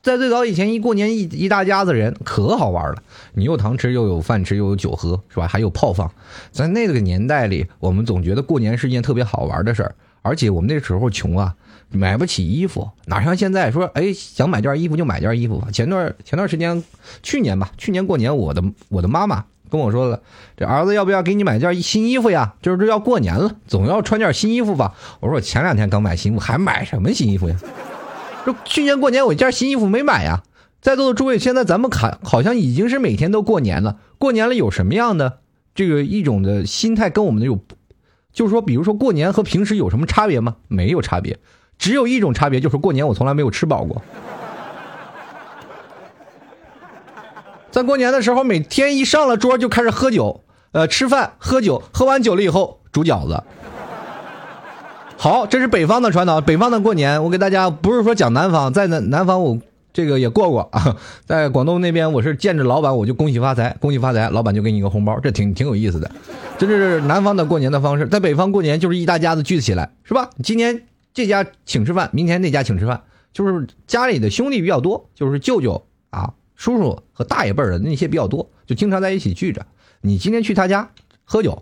[0.01, 5.47] 在最早以前，一过年一一大家子人可好玩了，你有糖吃，又有饭吃，又有酒喝，是吧？
[5.47, 6.11] 还有炮放。
[6.51, 11.53] 在那个年代里，我们总觉得过年是件特别好玩的事儿，而且我们那时候穷啊，
[11.89, 15.67] 买不起衣服，哪像现在说，哎，想买件衣服就买件衣服吧。
[15.71, 16.83] 前段前段时间，
[17.21, 20.19] 去年吧，去年过年，我的我的妈妈跟我说了，
[20.57, 22.55] 这儿子要不要给你买件新衣服呀？
[22.63, 24.95] 就是这要过年了，总要穿件新衣服吧。
[25.19, 27.55] 我说我前两天刚买新衣服，还买什么新衣服呀？
[28.45, 30.43] 说去年过年我一件新衣服没买呀，
[30.81, 33.97] 在座的诸位，现在咱们看好像已经是每天都过年了。
[34.17, 35.39] 过年了有什么样的
[35.75, 37.59] 这个一种的心态跟我们的有，
[38.33, 40.55] 就是说，比如说过年和平时有什么差别吗？
[40.67, 41.39] 没有差别，
[41.77, 44.01] 只有一种差别，就是过年我从来没有吃饱过。
[47.69, 53.43] 在过年的时候，每天一上了桌就开始喝酒，呃，吃饭喝酒，喝完酒了以后煮饺子。
[55.21, 56.41] 好，这是北方的传统。
[56.41, 59.59] 北方的过年，我给大家不是说讲南方，在南南方我
[59.93, 66.09] 这个也过过啊，在广东那边我是见着老板我就恭喜发财，恭喜发财，老板就给你一个红包，这挺挺有意思的。
[66.57, 70.31] 这是南方的过年的方式，在北方过年就是一大家子聚起来，是吧？
[70.41, 79.67] 今天这家请吃饭，明天那家请吃饭，就是家里的兄弟比较多，就是舅舅啊、叔叔和大爷辈儿的那些比较多，就经常在一起聚着。
[80.01, 80.89] 你今天去他家
[81.23, 81.61] 喝酒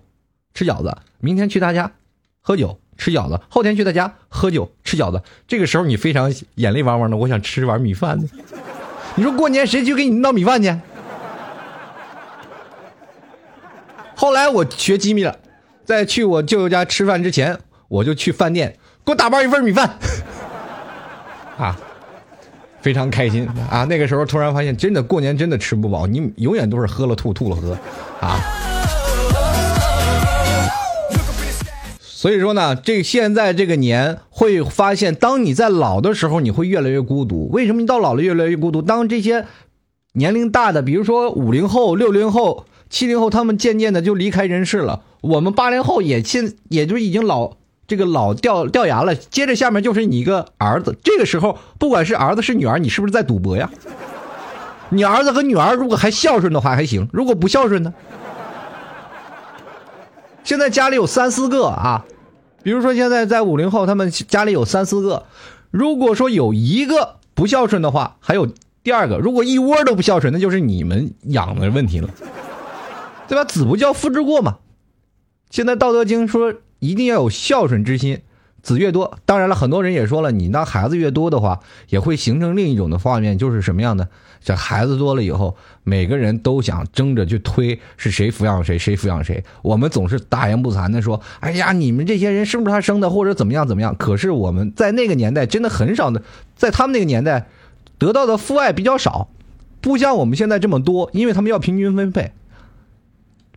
[0.53, 1.91] 吃饺子，明天去他家
[2.39, 2.78] 喝酒。
[2.99, 5.23] 吃饺子，后天去他家喝酒吃饺子。
[5.47, 8.27] 这个时候你非常眼泪汪汪的，我想吃碗米饭呢。
[9.15, 10.77] 你说过年谁去给你闹米饭去？
[14.15, 15.37] 后来我学机密了，
[15.85, 17.57] 在去我舅舅家吃饭之前，
[17.87, 19.97] 我就去饭店给我打包一份米饭。
[21.57, 21.77] 啊，
[22.81, 23.85] 非常开心啊！
[23.85, 27.77] 那个时候突然发现，真的过年真的吃不饱，你永远都是喝了吐，吐了喝，
[28.19, 28.39] 啊。
[32.19, 37.47] 所以说呢，这现在这个年会发现，当你在老的时候，你会越来越孤独。
[37.49, 38.81] 为什么你到老了越来越孤独？
[38.81, 39.45] 当这些
[40.11, 45.03] 年龄大的，比如说五零后、六零后、七零后，他们渐渐的就离开人世了。
[45.21, 47.53] 我们八零后也现也就已经老
[47.87, 49.15] 这个老掉掉牙了。
[49.15, 53.71] 接着下面就是你一个儿子，这个时候不管是儿子是女儿，你是不是在赌博呀？
[54.89, 57.93] 你儿子和女儿如果还孝顺的话还行，如果不孝顺呢？
[60.41, 62.05] 现在家里有三四个啊，
[62.63, 65.25] 比如说现在在五零后，他们家里有三四个。
[65.71, 68.47] 如果说有一个不孝顺的话，还有
[68.83, 69.17] 第二个。
[69.17, 72.09] 如果一窝都不孝顺，那就是你们养的问题了，
[73.27, 73.43] 对吧？
[73.45, 74.57] 子不教，父之过嘛。
[75.49, 78.21] 现在《道德经》说一定要有孝顺之心。
[78.61, 84.07] 子越多，当然了，很多人也说了，你那孩子越多的话，也会形成另一种的画面，就是什么样的？
[84.41, 89.43] 这孩子多了以后，每个人都想争着去推是谁抚养谁，谁抚养谁。
[89.61, 96.21] 我们总是大言不惭的说：“哎呀，你们这些人是不是他生的，或者怎么样怎么样？”可是我们在那个年代真的很少的，
[96.55, 97.47] 在他们那个年代
[97.97, 99.27] 得到的父爱比较少，
[99.81, 102.31] 不像我们现在这么多，因为他们要平均分配。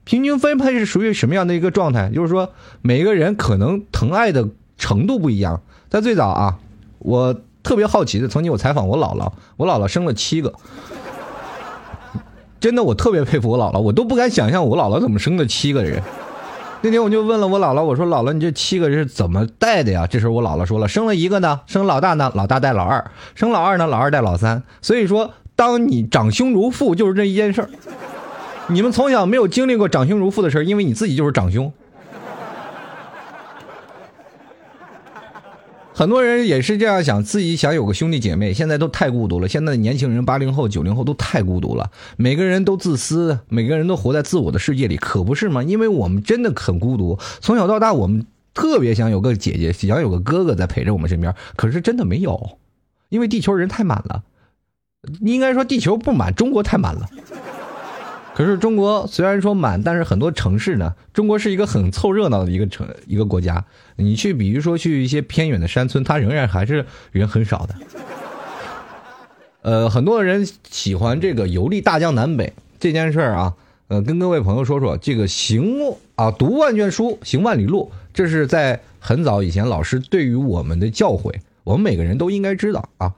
[0.02, 2.10] 平均分配是属于什么样的一个状态？
[2.10, 4.48] 就是说，每个人可能疼爱的
[4.82, 5.62] 程度不一样。
[5.88, 6.58] 在最早啊，
[6.98, 10.52] 我特别好奇的，曾经我采访我姥姥，我姥姥生了七个，
[12.58, 16.02] 真的我特别佩服我姥姥，我都不敢想象我姥姥怎么生的七个人。
[16.80, 20.04] 那天我就问了我姥姥，我说姥姥，你这七个人是怎么带的呀？
[20.04, 23.04] 这时候我姥姥说了，生了一个呢，生老大呢，老大带老二；
[23.36, 24.64] 生老二呢，老二带老三。
[24.80, 27.70] 所以说，当你长兄如父，就是这一件事儿。
[28.66, 31.72] 你们从小没有经历过长兄如父的事儿，因为你自己就是长兄。
[36.02, 39.46] 很多人也是这样想，自己想有个兄弟姐妹，现在都太孤独了。
[39.46, 45.62] 现在的年轻人，八零后、九零后都太孤独了，每个人都自私，每个人都活在自我的世界里，可不是吗？
[45.62, 52.58] 因为我们真的很孤独，从小到大，我们特别想有个姐姐，想有个哥哥在陪着我们身边，可是真的没有，
[53.08, 54.24] 因为地球人太满了。
[55.20, 57.08] 应该说地球不满，中国太满了。
[58.34, 63.64] 可是中国虽然说满，但是很多城市呢，中国是一个很凑热闹的一个城一个国家。
[63.96, 67.74] 你去，比如说去一些偏远的山村，它仍然还是人很少的。
[69.60, 73.54] 呃，很多人喜欢这个游历大江南北这件事儿啊，
[73.88, 83.12] 呃，跟各位朋友说说，这个行啊，读万卷书，行万里路，这是在很早以前老师对于我们的教诲，我们每个人都应该知道啊。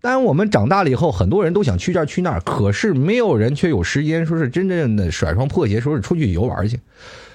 [0.00, 6.78] 当我们长大了以后，很多人都想去这儿去那儿，可是没有人却有时间说是真正的甩双破鞋，说是出去游玩去。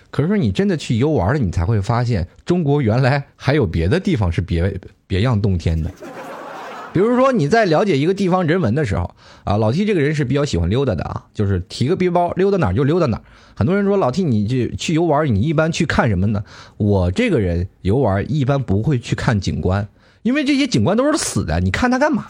[0.09, 5.91] 可是你真的去游玩了，你才会发现中国原来还有别的地方是别别样洞天的。
[6.93, 13.23] 比如说你在了解一个地方人文的时候啊，老 T 这个人是比较喜欢溜达的啊，就是提个背包溜达哪儿就溜达哪儿。
[13.55, 16.43] 很多人说老 T 你去去游玩，你一般去看什么呢？
[16.77, 19.87] 我这个人游玩一般不会去看景观，
[20.23, 22.27] 因为这些景观都是死的，你看它干嘛？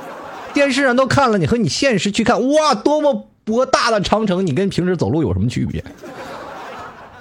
[0.54, 5.84] 电视上都看了，你和你现实去看，哇，多么博大的长城，你跟平时走路有什么区别？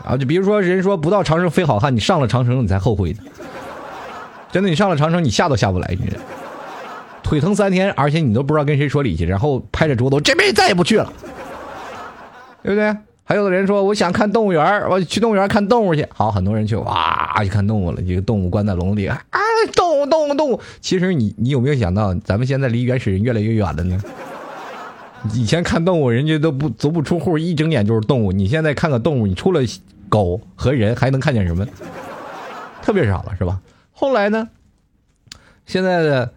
[0.05, 3.19] 啊，就比如说人说不到长城非好汉，你上了长城你才后悔呢。
[4.51, 6.17] 真的，你上了长城，你下都下不来，你这
[7.23, 11.13] 腿疼三天，而且你都不知道跟谁说理去，然后拍着桌子，我这辈子再也不去了，
[12.61, 12.95] 对不对？
[13.31, 16.05] 还有的人说，我想看动物园，我去动物园看动物去。
[16.13, 19.21] 好，很多人去，哇，去看动物了，一个动物关在笼子里，啊，
[19.73, 20.59] 动物，动物，动物。
[20.81, 23.97] 其实你，你有没有想到，咱们现在离原始人越来越远了呢？
[25.33, 28.33] 以前看动物，人家都不足不出户，一睁眼就是动物。
[28.33, 29.61] 你现在看个动物，你除了
[30.09, 31.65] 狗和人，还能看见什么？
[32.81, 33.61] 特别少了，是吧？
[33.93, 34.49] 后来呢？
[35.65, 36.33] 现在的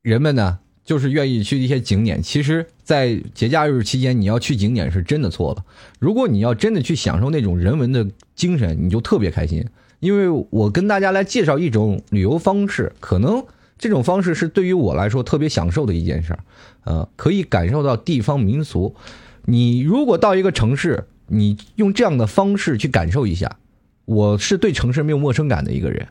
[0.00, 0.60] 人们呢，
[0.90, 2.20] 就是愿意去一些景点。
[2.20, 5.64] 其实，在节假日期间，你要去景点是真的错了。
[6.00, 9.64] 如果你要真的去享受那种人文的精神，你就特别开心。
[10.00, 13.44] 因为我跟大家来介绍一种旅游方式，可能
[13.78, 16.40] 这种方式是对于我来说特别享受的一件事儿。
[16.82, 18.96] 呃，可以感受到地方民俗。
[19.44, 23.58] 你如果到一个城市，你用这样的方式去感受一下，
[24.06, 26.08] 我是对城市没有陌生感的一个人。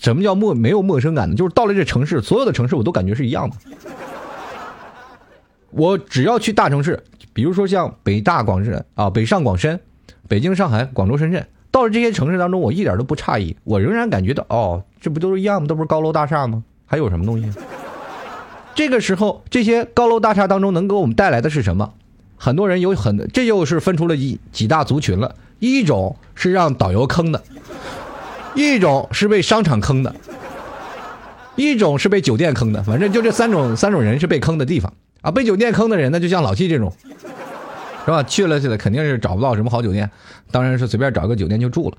[0.00, 1.34] 什么叫陌没有陌生感呢？
[1.34, 3.56] 就是到了这城市，所有的城市我都感觉是一样的。
[5.70, 9.80] 我只要去大城市，比如说像北大广深啊，北上广深，
[10.28, 15.68] 北京、上海、广州、深圳，到了这些城市当中，我一点都不诧异，我仍然感觉到哦，这不都是一样吗？
[15.68, 16.62] 都不是高楼大厦吗？
[16.86, 17.50] 还有什么东西？
[18.74, 21.92] 这个时候，这些高楼大厦当中能给我们带来的是什么？
[22.36, 25.34] 很多人有很，这又是分出了一几大族群了。
[25.58, 27.42] 一种是让导游坑的，
[28.58, 30.12] 一种是被商场坑的，
[31.54, 32.82] 一种是被酒店坑的。
[32.82, 35.30] 反正就这三种三种人是被坑的地方啊。
[35.30, 36.92] 被酒店坑的人呢，就像老七这种，
[38.04, 38.24] 是吧？
[38.24, 40.10] 去了去了，肯定是找不到什么好酒店，
[40.50, 41.96] 当然是随便找个酒店就住了。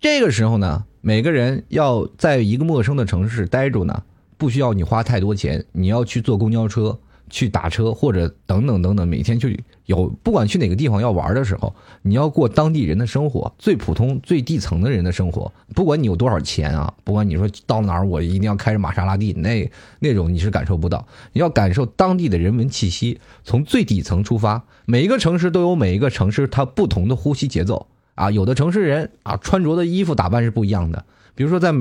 [0.00, 4.02] 这个时候呢，每个人要在一个陌生的城市待住呢。
[4.38, 6.98] 不需要你花太多钱，你要去坐公交车、
[7.28, 15.52] 去打车或者等等等等，每天去有不管去哪个地方要玩的时候，你要过当地人的生活，最普通、最底层的人的生活。
[15.74, 21.06] 不管你有多少钱啊，不管你说到哪儿我一定要开着玛莎拉蒂，那那种你是感受不到。
[21.32, 24.64] 你要感受当地的人文气息，从最底层出发。
[24.84, 31.04] 每一个城市都有每一个城市它不同的呼吸节奏啊，有的城市人啊穿着的衣服打扮是不一样的，
[31.34, 31.72] 比如说在。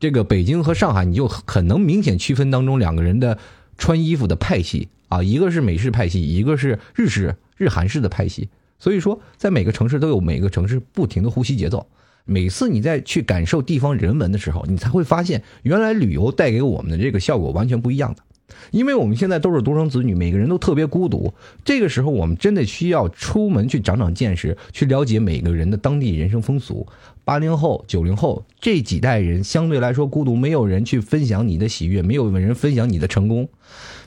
[0.00, 3.36] 这个北京和上海，你就很能明显区分当中两个人的
[3.78, 8.50] 穿衣服的派系啊，一个是美式派系，一个是日式日韩式的派系。
[8.78, 11.86] 所以说，在每个城市都有每个城市不停的呼吸节奏。
[12.24, 18.22] 每次你在去感受地方人文的时候，你才会发现，原来旅游带给我们的这个效果完全不一样的。
[18.70, 21.32] 因为我们现在都是独生子女，每个人都特别孤独。
[21.64, 26.86] 这个时候，我们真的需要出门去长长见识，去了解每个人的当地人生风俗。
[27.28, 33.46] 八零后、九零后这几代人相对来说孤独，没有人去分享你的喜悦，没有人分享你的成功。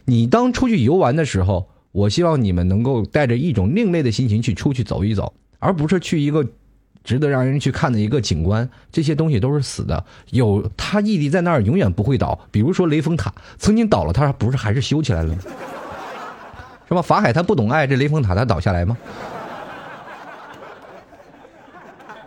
[0.06, 6.44] 你当出去游玩的时候，我希望你们能够带着一种另类的心情去出去走一走，而不是去一个。
[7.04, 12.40] 值得让人去看的一个景观，这些东西都是死的，有它屹立在那儿，永远不会倒。
[12.50, 15.40] 比如说雷峰塔，曾经倒了，它不是还是修起来了吗？
[16.90, 17.04] 是吧？
[17.04, 18.98] 法海他不懂爱，这雷峰塔他倒下来吗？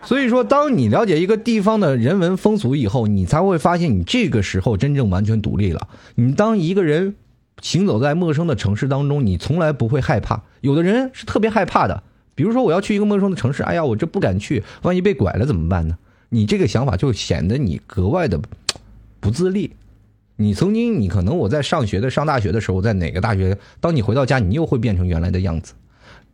[0.07, 5.87] 所以说，当你了解一个地方的人文风俗以后，你才会发现你这个时候真正完全独立了。
[6.15, 7.15] 你当一个人
[7.61, 10.43] 行走在陌生的城市当中，你从来不会害怕。
[10.61, 12.03] 有的人是特别害怕的，
[12.35, 15.97] 比如说我要去一个陌生的城市，哎呀，我这不敢去，万一被拐了怎么办呢？
[16.29, 18.39] 你这个想法就显得你格外的
[19.19, 19.71] 不自立。
[20.37, 23.57] 你曾经，你可能我在上学的上大学的时候，在哪个大学？
[23.79, 25.73] 当你回到家，你又会变成原来的样子。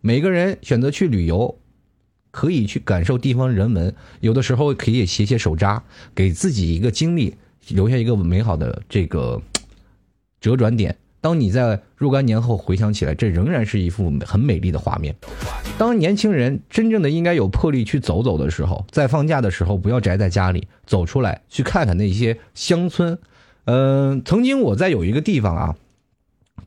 [0.02, 1.56] 每个人选择去旅游，
[2.32, 5.84] 可以去感受地方人文，有的时候可以写写手札，
[6.16, 7.36] 给自己一个经历，
[7.68, 9.42] 留下一个美好的这个
[10.42, 10.98] 折转点。
[11.20, 15.16] 当你在若干年后回想起来，这仍然是一幅很美丽的画面。
[15.78, 23.20] 当年轻人真正的应该有魄力去走走的时候，在放假的时候，不要宅在家里，走出来去看看那些乡村。
[23.66, 25.76] 嗯、曾经我在有一个地方啊，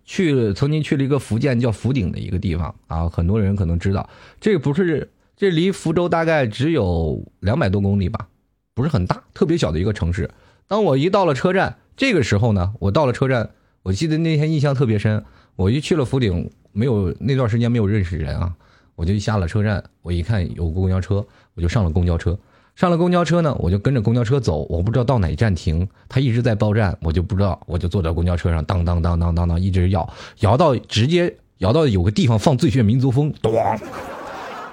[0.04, 4.08] 去曾经去了一个福建叫福鼎的一个地方啊，很多人可能知道，
[4.40, 8.28] 这个不是这离福州大概只有两百多公里吧，
[8.74, 10.30] 不是很大，特别小的一个城市。
[10.66, 13.50] 当我一到了车站，这个时候呢，我到了车站，
[13.82, 15.24] 我记得那天印象特别深，
[15.56, 18.54] 我一去了福鼎，没有那段时间没有认识人啊，
[18.94, 21.24] 我就下了车站，我一看有公交车，
[21.54, 22.38] 我就上了公交车。
[22.76, 33.52] 上了公交车呢，我就跟着公交车走，我不知道到哪一站停，他一直在报站，我就不知道，我就坐在公交车上，当当当当当当，一直摇，摇到直接摇到有个地方放最炫民族风，咚，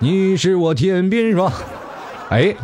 [0.04, 1.54] 你是我天边霜，
[2.30, 2.56] 哎，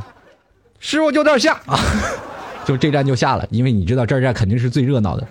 [0.80, 1.78] 师傅就这儿下啊，
[2.66, 5.28] 就这站就下了，因为你知道这站肯定是最热闹的，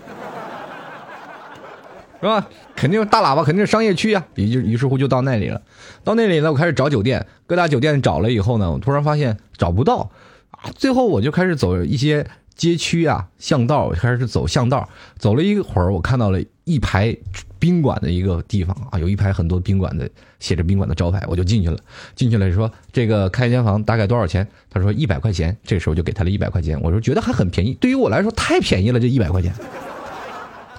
[2.21, 2.47] 是吧？
[2.77, 5.61] 肯定大喇叭，肯定是商业区呀、也就于是乎就到那里了。
[6.05, 10.09] 到那里呢，我开始找酒店，各大酒店找了以后呢，我突然发现找不到
[10.51, 10.71] 啊。
[10.77, 14.87] 最后我就开始走一些街区啊、巷道，开始走巷道。
[15.17, 17.15] 走了一会儿，我看到了一排
[17.57, 20.07] 宾馆的一个地方啊，有一排很多宾馆的
[20.39, 21.77] 写着宾馆的招牌，我就进去了。
[22.13, 24.45] 进去了说这个开一间房大概多少钱？
[24.69, 25.55] 他说一百块钱。
[25.63, 29.53] 这个时候就给他了一百块钱，我说觉得还很便宜，对于我来说太便宜了，这一百块钱。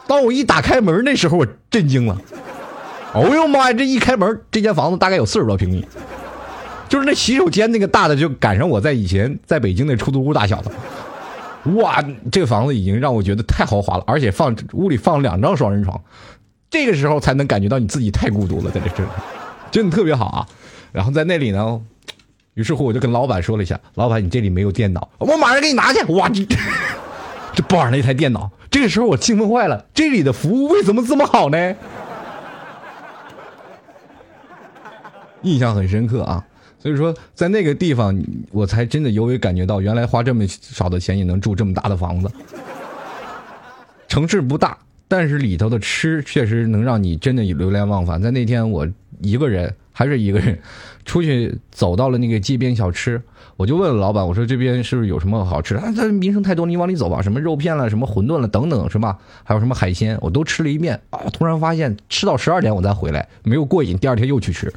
[0.06, 2.20] 当我一打开门，那时候我震惊了。
[3.14, 3.72] 哦呦妈呀！
[3.72, 5.82] 这一开门，这间房子大概有四十多平米，
[6.90, 10.72] 就是那洗手间那个大的，就赶上我在以前在北京那出租屋大小了。
[11.76, 16.00] 哇，这个房子已经让我觉得太豪华了，而且放屋里放两张双人床，
[16.70, 19.06] 这个时候才能感觉到你自己太孤独了，在这真
[19.70, 20.46] 真的特别好啊。
[20.92, 21.80] 然后在那里呢，
[22.54, 26.02] 于是乎我就跟老板说了一下，老板你这里没有电脑，我马上给你拿去。
[26.12, 26.46] 哇，这
[27.54, 31.76] 这抱上了一台电脑，这个时候我兴奋坏了，这里的服务为什么这么好呢？
[35.42, 36.44] 印象很深刻啊。
[36.78, 38.16] 所以说，在那个地方，
[38.52, 42.30] 我才真的尤为感觉到，原来花这么少的钱也能住这么大的房子。
[44.06, 48.22] 城市不大，但是里头的吃确实能让你真的流连忘返。
[48.22, 48.88] 在那天，我
[49.20, 50.58] 一个人还是一个人，
[51.04, 53.20] 出去走到了那个街边小吃，
[53.56, 55.80] 我就问老板，我说这边是不是有什么好吃的？
[55.80, 59.18] 啊，他名声太多，你往里走吧，什么肉片了，什么馄饨了，等等，是吧？
[59.42, 61.20] 还有什么海鲜，我都吃了一遍啊。
[61.32, 64.72] 突然发现吃到十二点我再回来，没有过瘾，第二天又去吃。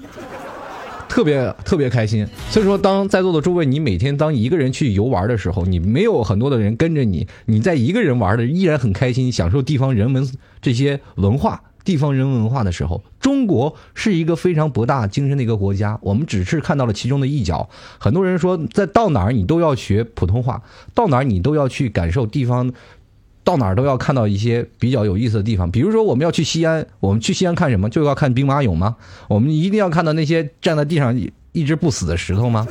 [1.12, 10.26] 特别特别开心，所以说，当在座的诸位，你每天当一个人去游玩的时候，你没有很多的人跟着你，你在一个人玩的依然很开心，享受地方人文
[10.62, 17.70] 这些文化、地方人文化的时候，中国是一个非常博大精深的一个国家，我们只是看到了其中的一角。
[18.00, 20.62] 很多人说，在到哪儿你都要学普通话，
[20.96, 22.72] 到哪儿你都要去感受地方。
[23.44, 27.90] 到哪儿都要看到一些比较有意思的地方，比如说我们要去西安，我们去西安看什么？
[27.90, 28.96] 就要看兵马俑吗？
[29.28, 31.18] 我们一定要看到那些站在地上
[31.52, 32.68] 一直不死的石头吗？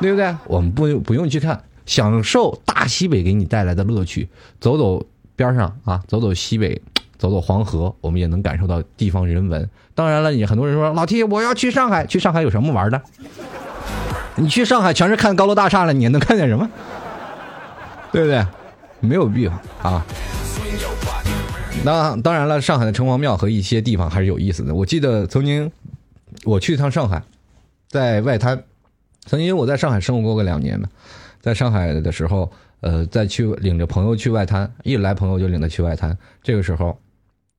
[0.00, 0.34] 对不对？
[0.46, 4.28] 我们不不用去看，享受大西北给你带来的乐趣，
[4.60, 5.04] 走走
[5.36, 6.80] 边上啊，走走西北，
[7.18, 9.68] 走走黄河，我们也能感受到地方人文。
[9.94, 13.02] 当然了，你很多人说老 T 我要去上海，去上海有什么玩的？
[14.36, 16.70] 你去上海全是看高楼大厦了，你能看见什么？
[18.12, 18.46] 对不对？
[19.00, 20.04] 没有必要啊。
[21.84, 24.74] 那当然了，上海的城隍庙和一些地方还是有意思的。
[24.74, 25.70] 我记得曾经
[26.44, 27.22] 我去一趟上海，
[27.88, 28.62] 在外滩，
[29.24, 30.88] 曾经我在上海生活过个两年嘛，
[31.40, 36.16] 在上海的时候，呃，再去领着朋友去外滩，一来朋友就领他去外滩。
[36.42, 36.98] 这个时候，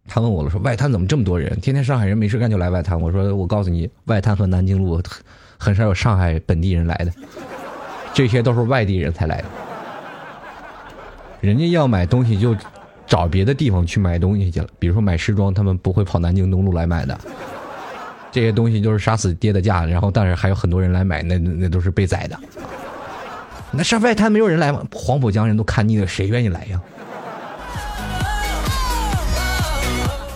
[0.08, 1.60] 他问我了，说外滩怎么这么多人？
[1.60, 3.02] 天天上海人没事干就来外滩。
[3.02, 5.02] 我说我告诉你，外滩和南京路
[5.58, 7.12] 很少有上海本地人来的，
[8.14, 9.46] 这些都是外地人才来的。
[11.42, 12.56] 人家要买东西就
[13.08, 17.18] 找别的地方去买东西去了，比如说买时装，他们不会跑南京东路来买的。
[18.32, 22.40] 这些东西就是杀死跌的价，然后但是还有很多人来买，那那那都是被宰的。
[23.72, 24.86] 那上外滩没有人来吗？
[24.94, 26.80] 黄浦江人都看腻了，谁愿意来呀？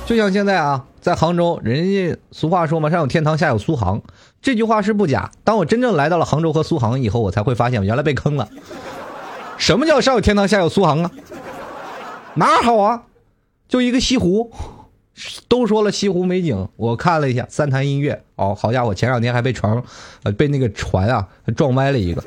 [0.05, 4.01] 就像现在啊，在杭州，人家俗话说嘛，上有天堂，下有苏杭，
[4.41, 5.29] 这句话是不假。
[5.43, 8.49] 当我真正来到了杭州和苏杭以后，我才会发现原来被坑了。
[9.57, 11.11] 什么叫上有天堂，下有苏杭啊？
[12.35, 13.03] 哪好啊？
[13.67, 14.51] 就一个西湖，
[15.47, 19.81] 都说了西湖美景，我看了一下三潭印月，哦，好家伙，前两天还被船，
[20.23, 22.23] 呃，被那个船啊撞歪了一个。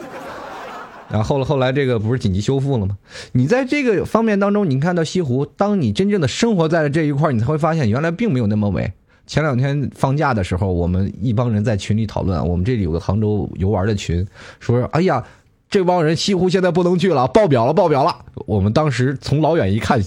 [1.10, 2.98] 然后了后来这个不是紧急修复了吗？
[3.32, 8.92] 你在这个方面当中，你看到西湖，当你真正的生活在了这一块，你才会发现原来并没有那么美。
[9.26, 14.26] 前两天放假的时候，我们一帮人在群里讨论，我们这里有个杭州游玩的群，
[14.58, 15.22] 说哎呀，
[15.70, 18.24] 这帮人西湖现在不能去了，爆表了，爆表了。
[18.46, 20.02] 我们当时从老远一看，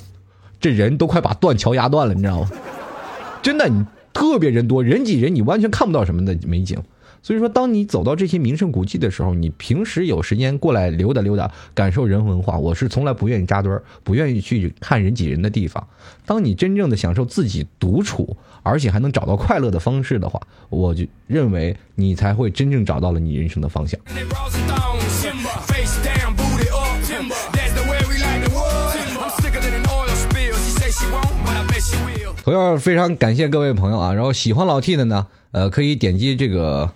[0.59, 2.49] 这人都快把断桥压断了，你知道吗？
[3.43, 6.81] 真的，你特别人多人挤人，你完全看不到什么的美景。
[7.23, 12.57] 所以说，当你走到这些名胜古迹的时候，你平时有时间过来溜达溜达，感受人文化。
[12.57, 15.87] 我是从来不愿意扎堆儿，不愿意去看人挤人的地方。
[16.25, 23.99] 当你真正的享受自己独处，而且还能找到快乐的方式的话，我就认为你才会真正找到了你人生的方向。
[32.43, 36.91] 同样非常感谢各位朋友啊，然后喜欢老 T 的呢，呃，可以点击这个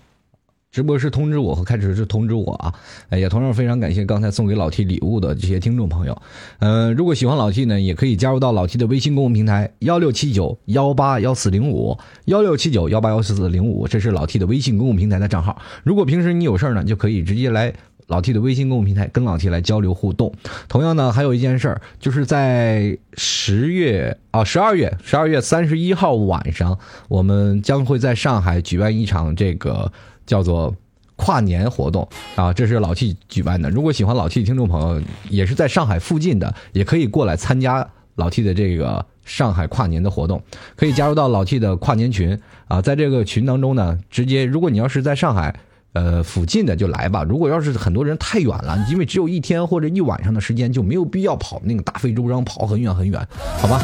[0.72, 2.74] 直播室通知我和开始时通知我啊，
[3.10, 6.20] 哎也同样非常感谢刚才送给老 T 礼物的这些听众朋友，
[6.58, 15.62] 呃，如果喜欢老 T 呢，也可以加入到老 T 的微信公众平台幺六七九幺八幺四零五幺六七九幺八幺四四零五，这是老 T 的微信公众平台的账号。
[15.84, 17.72] 如果平时你有事呢，就可以直接来。
[18.08, 20.34] 老 T 的微信公众平台跟老 T 来交流互动。
[20.68, 26.78] 同样呢，还有一件事儿，就是在十月啊十二月十二月三十一号晚上，
[27.08, 29.92] 我们将会在上海举办一场这个
[30.26, 30.76] 叫做。
[31.18, 33.70] 跨年活动啊，这是老 T 举办的。
[33.70, 40.44] 如果喜欢老 T 的听众朋友，也是在上海附近的，也可以过来参加老 T 的这个上海跨年的活动，
[40.76, 42.38] 可以加入到老 T 的跨年群
[42.68, 42.82] 啊。
[42.82, 45.58] 在这个群当中呢，直接如果你要是在上海。
[45.96, 47.24] 呃，附近的就来吧。
[47.24, 53.26] 如果要是很多人太远了，因为只有一天或者一晚上的时间，就没有必要跑那个大费周章跑很远很远，
[53.60, 53.80] 好吧？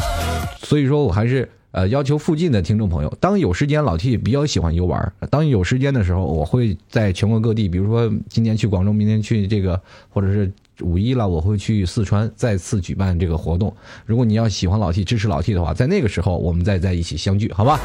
[0.61, 5.13] 所以说我还是呃要求附近的听众朋友，当有时间，老 T 比较喜欢游玩。
[5.29, 10.51] 当有时间的时候，我会在全国各地，比如说今年去广州，明天去这个，或者是
[10.81, 13.73] 五一了，我会去四川再次举办这个活动。
[14.05, 17.79] 如果你要喜欢老 T，支持老 T 的话，在那个时候我们再在一起相聚，好吧？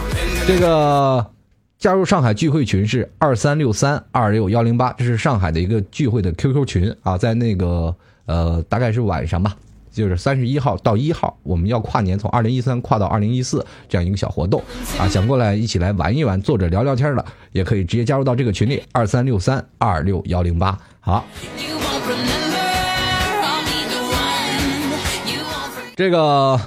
[0.49, 1.25] 这个。
[1.79, 9.55] 加入上海聚会群是二三六三二六幺零八，这是上海的一个聚会的 QQ 群啊，在那个呃大概是晚上吧，
[9.93, 14.63] 就是三十一号到一号，我们要跨年，从二零一三跨到二零一四这样一个小活动
[14.99, 17.23] 啊，想过来一起来玩一玩，坐着聊聊天的，
[17.53, 20.79] 也可以直接加入到这个群里二三六三二六幺零八。
[21.01, 21.27] 好.
[25.95, 26.61] 这个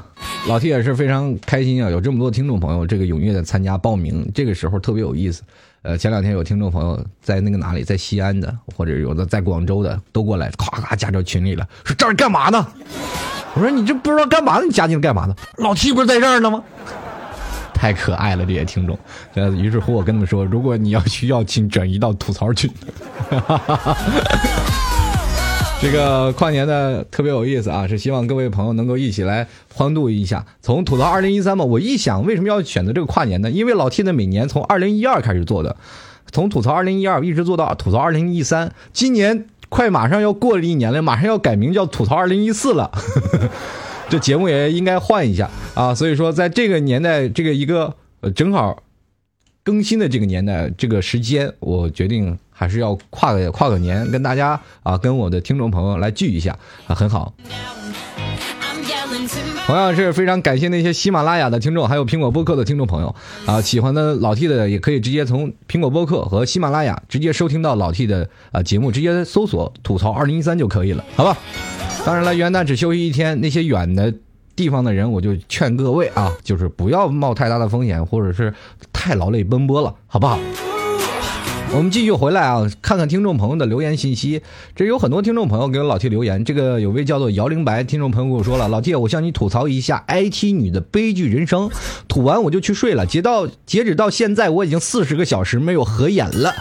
[0.50, 5.44] 老 T 也是非常开心啊，有这么多听众朋友这个踊跃的参加报名，这个时候特别有意思。
[5.84, 12.66] 呃，前两天有听众朋友在那个哪里，在西安的，或者有的在广州的，都过来，咵咵加到群里了，说这儿干嘛呢？
[13.54, 14.64] 我说你这不知道干嘛呢？
[14.66, 15.36] 你加进来干嘛呢？
[15.58, 16.64] 老 T 不是在这儿呢吗？
[17.72, 18.98] 太可爱了，这些听众。
[19.36, 22.68] 呃，于是乎我跟他们说，如果你要需要，请转移到吐槽群。
[23.30, 23.98] 哈哈哈哈
[25.82, 30.46] 这个跨年呢特别有意思啊，是希望各位朋友能够一起来欢度一下。
[30.62, 33.50] 从吐槽二零一三嘛，我一想为什么要选择这个跨年呢？
[33.50, 35.78] 因为老 T 呢每年从二零一二开始做的，
[36.32, 42.92] 从吐槽二零一二一直做到吐槽二零一三，今年快马上要过了一年了，马上要改名叫吐槽二零一四了。
[44.10, 48.84] 这节目也应该换一下啊，所以说在这个年代，这个一个呃正好
[49.64, 56.58] 更新的这个年代，这个时间，我决定还是要跨个跨个年，跟大家啊，跟我的听众朋友来聚一下
[56.88, 57.34] 啊，很好。
[59.66, 71.38] 同样是非常感谢那些喜马拉雅的听众，还有苹果播客的听众朋友啊，喜欢的老 T 的也可以直接从苹果播客和喜马拉雅直接收听到老 T 的啊节目，直接搜索“吐槽二零一三”就可以了，好吧？
[72.06, 74.14] 当然了，元旦只休息一天，那些远的
[74.54, 78.54] 地方的人，我就劝各位啊，就是不要冒太大的风险，或者是
[78.92, 80.38] 太劳累奔波了，好不好？
[81.72, 84.42] 我们继续回来啊，看看听众朋友的留言信息。
[84.76, 91.70] 这有很多听众朋友给我老 T 留言，这个有位叫做姚灵白听众朋友跟我说了，老 T，我向你吐槽一下 IT 女的悲剧人生。
[92.08, 96.56] 吐完我就去睡了，截到截止到现在，我已经四十个小时没有合眼了。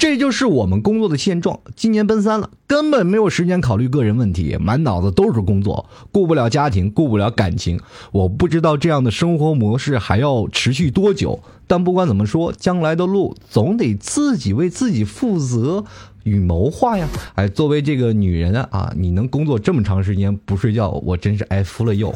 [0.00, 1.60] 这就是我们工作的现状。
[1.76, 7.78] 今年奔三了，根本没有时间考虑个人问题，满脑子都是工作，顾不了家庭，顾不了感情。
[8.10, 11.40] 我不知道这样的生活模式还要持续多久。
[11.66, 15.84] 但不管怎么说，将来的路总得自己为自己负责
[16.22, 17.06] 与谋划呀。
[17.34, 22.14] 哎，作为这个女人啊，你能工作这么长时间不睡觉，我真是爱服了又。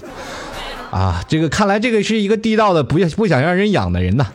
[0.90, 4.26] 啊，这个看来这个是一个地道的不不想让人养的人呐。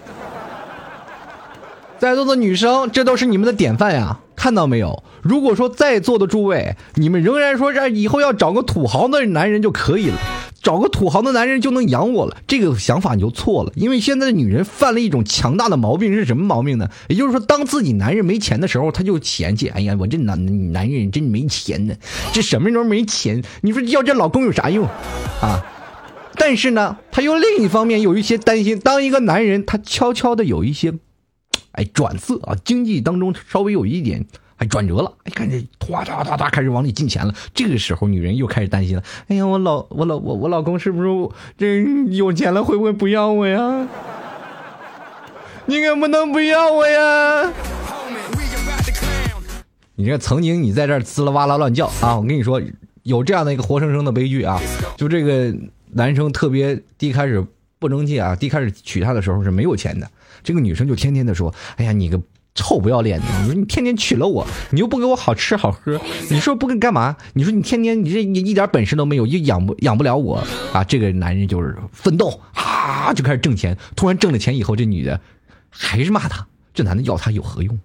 [2.00, 5.04] 在座的女生，这都是你们的典范呀，看到没有？
[5.22, 10.18] 如果说在座的诸位，你们仍然说这以后要找个土豪的男人就可以了，
[10.62, 13.74] 找个土豪的男人就能养我了，这个想法你就错了。
[13.76, 16.88] 因为现在的女人犯了一种强大的毛病，是什么毛病呢？
[17.10, 21.94] 也就是说，当自己男人没钱的时候，他就嫌弃，哎呀，我这男男人真没钱呢，
[22.32, 23.44] 这什么时候没钱？
[23.60, 24.88] 你说要这老公有啥用
[25.42, 25.66] 啊？
[26.36, 30.94] 但是呢，他又另一方面有一些担心，当一个男人他悄悄的有一些。
[31.80, 34.26] 哎，转色啊，经济当中稍微有一点
[34.58, 37.34] 哎转折了，哎，看这哗哒哒哒开始往里进钱了。
[37.54, 39.04] 这个时候，女人又开始担心了。
[39.30, 41.82] 哎呀，我老我老我我老公是不是这
[42.14, 43.88] 有钱了会不会不要我呀？
[45.68, 47.54] 你可不能不要我呀！
[49.96, 52.18] 你这曾经你在这滋啦哇啦乱叫啊！
[52.18, 52.62] 我跟你说，
[53.04, 54.60] 有这样的一个活生生的悲剧啊！
[54.98, 55.56] 就这个
[55.92, 57.46] 男生特别一开始
[57.80, 60.12] 不争气啊，第一开始娶她的时候是没有钱的，
[60.44, 62.22] 这个女生就天天的说：“哎呀，你个
[62.54, 63.26] 臭不要脸的！
[63.42, 65.98] 你说你天天娶了我，你又不给我好吃好喝，
[66.30, 67.16] 你说不给干嘛？
[67.34, 73.78] 你说你天天你这你一点本事都没有，又养不养不了我啊！”这个男人就是奋斗啊，就开始挣钱。
[73.96, 75.22] 突然挣了钱以后，这女的
[75.70, 77.80] 还是骂他，这男的要他有何用？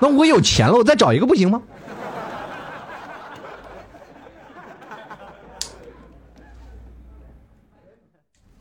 [0.00, 1.60] 那我有钱了，我再找一个不行吗？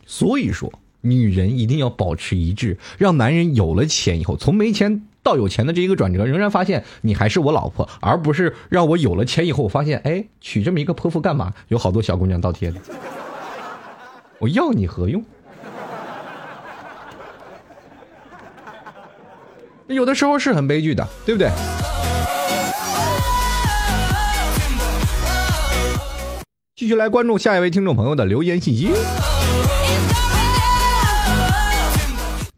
[0.10, 11.54] 所以说，女人一定要保持一致，让男人有了钱以后，从没钱到有钱的这一个转折，仍然发现你还是我老婆，而不是让我有了钱以后，我发现，哎，娶这么一个泼妇干嘛？
[11.68, 12.80] 有好多小姑娘倒贴的，
[14.40, 15.22] 我要你何用？
[19.88, 21.52] 有的时候是很悲剧的，对不对？
[26.76, 28.90] 继续来关注下一位听众朋友的留言信息。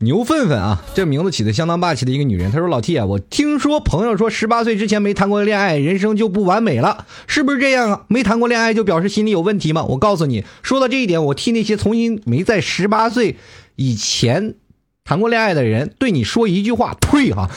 [0.01, 2.49] 牛粪粪啊，这名字起的相当霸气的一个女人。
[2.51, 8.01] 她说：“老 T 啊，我听说朋友说十八岁之前没谈过恋爱，人生就不完美了，是不是这样啊？
[8.07, 9.83] 没谈过恋爱就表示心里有问题吗？
[9.83, 13.35] 我告诉你，说到这一点，我替那些从新没在十八岁
[13.75, 14.55] 以前
[15.03, 17.49] 谈过恋爱的人对你说一句话：退哈、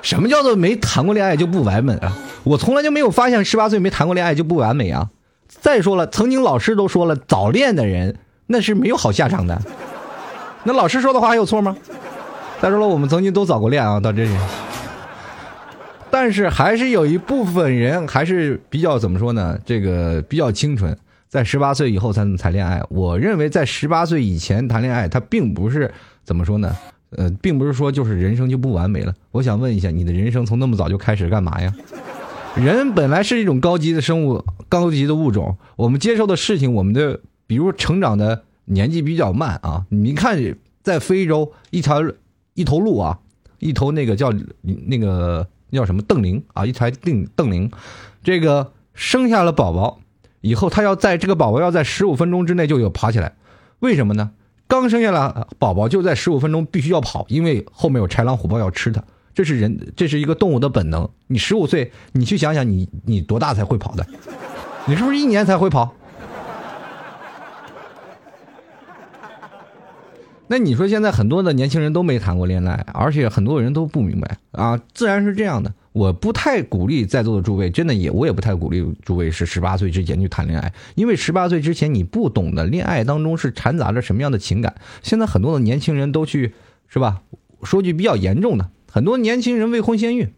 [0.00, 2.16] 什么叫做没谈过恋爱就不完美啊？
[2.44, 5.10] 我从来就没有发现十八岁没谈过恋爱就不完美啊！
[5.62, 8.16] 再说了，曾经老师都说了，早恋的人
[8.48, 9.62] 那是没有好下场的。
[10.64, 11.76] 那老师说的话还有错吗？
[12.60, 14.36] 再说了，我们曾经都早过恋啊，到这里。
[16.10, 19.56] 但是还是有一部分人还是比较怎么说呢？
[19.64, 20.98] 这个比较清纯，
[21.28, 22.82] 在十八岁以后才能谈恋爱。
[22.90, 25.88] 我认为在十八岁以前谈恋爱，它并不是
[26.24, 26.76] 怎么说呢？
[27.16, 29.14] 呃，并不是说就是人生就不完美了。
[29.30, 31.72] 我想问一下，你的人生从那么早就开始干嘛呀？
[32.56, 39.86] 人本来是一种高级的生物，高级的物种，我们接受的事情，我们的比如成长的年纪比较慢啊。
[39.88, 40.38] 你看，
[40.82, 42.02] 在非洲一条
[42.52, 43.20] 一头鹿啊，
[43.58, 44.30] 一头那个叫
[44.60, 47.70] 那个叫什么邓羚啊，一台邓邓羚，
[48.22, 50.00] 这个生下了宝宝
[50.42, 53.34] 以后，它要在这个宝宝要在十五分钟之内就有爬起来，
[53.78, 54.32] 为什么呢？
[54.66, 59.02] 刚生下来宝宝就在十五分钟必须要跑，因为后面有豺狼虎豹要吃它。
[59.34, 61.08] 这是人，这是一个动物的本能。
[61.26, 64.06] 你十五岁，你去想想你，你多大才会跑的？
[64.86, 65.94] 你是不是一年才会跑？
[70.48, 75.72] 那你说现在很多的年轻人都没谈过恋爱，而且很多人都不明白啊，自然是这样的。
[75.92, 84.74] 我不太鼓励在座的诸位，真的也我也不太鼓励诸位是十八岁之前去谈恋爱，因为十八岁之前你不懂得恋爱当中是掺杂着什么样的情感。
[85.02, 86.54] 现在很多的年轻人都去，
[86.88, 87.20] 是吧？
[87.62, 90.34] 说句比较严重的，很多年轻人未婚先孕，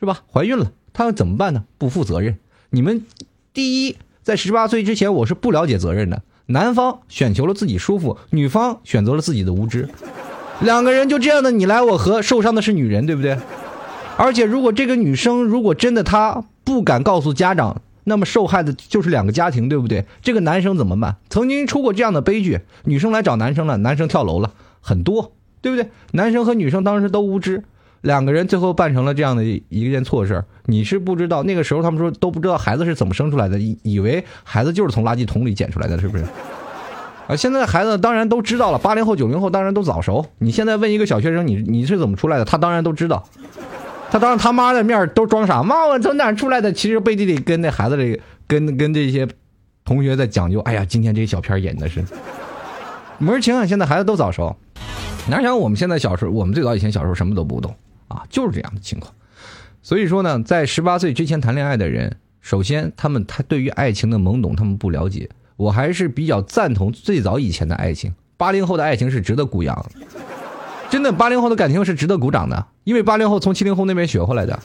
[0.00, 0.22] 是吧？
[0.32, 1.64] 怀孕了，他怎么办呢？
[1.76, 2.38] 不负责任。
[2.70, 3.04] 你们
[3.52, 6.22] 第一，在十八岁之前，我是不了解责任的。
[6.46, 9.90] 男方选求了自己舒服，女方选择了自己的无知，
[10.62, 13.36] 两个人就这样的你来我和，受伤的是女人，对不对？
[14.16, 20.06] 而且，如果这个女生如果真的她不敢告诉家长，那么受害的就是两个家庭，对不对？
[20.22, 21.16] 这个男生怎么办？
[21.28, 25.90] 曾经出过这样的悲剧，女生来找男生了，男生跳楼了，很多，对不对？
[26.12, 27.64] 男生和女生当时都无知，
[28.04, 30.44] 两个人最后办成了这样的一件错事。
[30.66, 36.24] 你是不知道，那个时候他们说都不知道孩子是怎么生出来的，以以为孩子就是从垃圾桶里捡出来的，是不是？
[37.26, 40.26] 啊，现在孩子当然都知道了，八零后、九零后当然都早熟。
[40.38, 43.24] 你现在问一个小学生，你你是怎么出来的，他当然都知道。
[44.10, 46.72] 他当着他妈的面都装傻，妈我从哪出来的？
[46.72, 49.26] 其实背地里跟那孩子这跟跟这些
[49.84, 50.60] 同学在讲究。
[50.60, 52.04] 哎呀，今天这个小片演的是
[53.18, 53.66] 门儿清啊！
[53.66, 54.54] 现在孩子都早熟，
[55.28, 57.74] 哪想我们现在小时候，我们最早以前小时候什么都不懂
[58.08, 59.12] 啊，就是这样的情况。
[59.82, 65.28] 所以说呢，在十八岁之前谈恋爱的人，首先他们他对于爱情的懵懂他们不了解。
[65.56, 68.12] 我还是比较赞同最早以前的爱情。
[68.36, 69.86] 八零后的爱情是值得鼓扬，
[70.90, 74.58] 真的，八零后的感情是值得鼓掌的，因为八零后从七零后那边学回来的。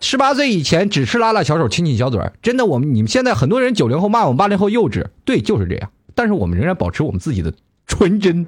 [0.00, 5.90] 十八岁以前只是拉拉小手、亲亲小嘴儿，真的，我们你们现在很多人九零后骂我们八零后幼稚，对，就是这样。
[6.14, 7.54] 但是我们仍然保持我们自己的
[7.86, 8.46] 纯真。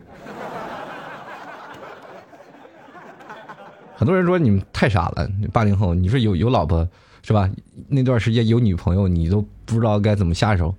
[3.97, 6.89] 很多人说你们太傻了，八零后，你说有有老婆
[7.23, 7.49] 是吧？
[7.89, 10.75] 那段时间有女朋友，你都不知道该怎么下手。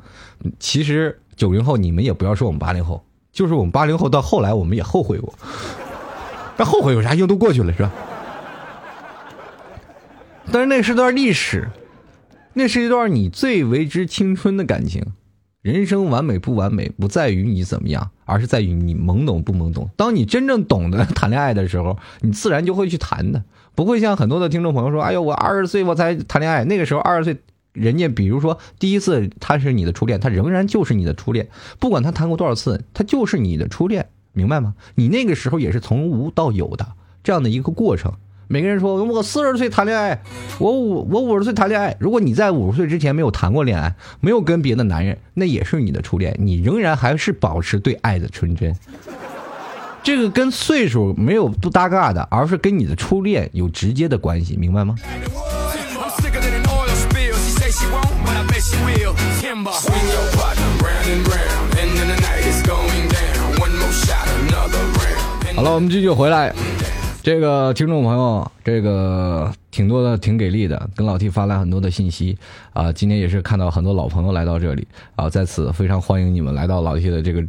[0.59, 5.33] 其实九零后，你们也不要说我们八零后，就是我们八零后到后来我们也后悔过，
[6.57, 7.27] 但后悔有啥用？
[7.27, 7.91] 都过去了是吧？
[10.51, 11.69] 但是那是段历史，
[12.53, 15.03] 那是一段你最为之青春的感情。
[15.61, 19.89] 人生完美不完美，不在于你怎么样，而是在于你懵懂不懵懂。
[19.95, 27.37] 当你真正懂得谈恋爱的时候，你自然就会去谈的，不会像很多的听众朋友说：“哎呦，我二十岁我才谈恋爱。”那个时候二十岁，
[27.71, 31.47] 人家比如说第一次他是你的初恋，他仍然就是你的初恋，
[31.79, 34.75] 不管他谈过多少次，他就是你的初恋，明白吗？
[34.95, 36.87] 你那个时候也是从无到有的
[37.23, 38.13] 这样的一个过程。
[38.47, 40.21] 每个人说我四十岁谈恋爱
[40.59, 48.75] 我五我五十岁谈恋爱如果你在五十岁之前没有谈过恋爱没有跟别的男人那也是你的初恋你仍然还是保持对爱的纯真。
[50.03, 54.95] 这个跟岁数没有不搭嘎的而是跟你的初恋有直接的关系明白吗？
[65.55, 66.53] 好了我们继续回来。
[67.25, 72.37] 这个听众朋友，这个挺多的，挺给力的，跟老 T 发来很多的信息
[72.71, 72.91] 啊。
[72.93, 77.43] 今天也是看到很多老朋友来到这里啊，在此非常欢迎你们来到老 T 的这个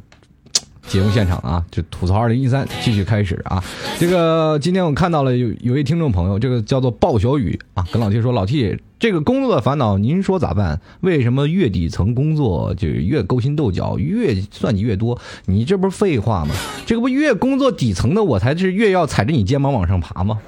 [0.88, 3.62] 节目现场啊，就吐槽二零一三继续开始啊。
[3.98, 10.80] 这个今天我看到了有有位听众朋友，这个叫做鲍小雨啊，跟老 T 说，老 T 这个工作的烦恼，您说咋办？
[11.00, 15.18] 为什么越底层工作就越勾心斗角，越算计越多？
[15.46, 16.54] 你这不是废话吗？
[16.86, 20.38] 这个不越工作底层的我才是越要踩着你肩膀往上爬吗？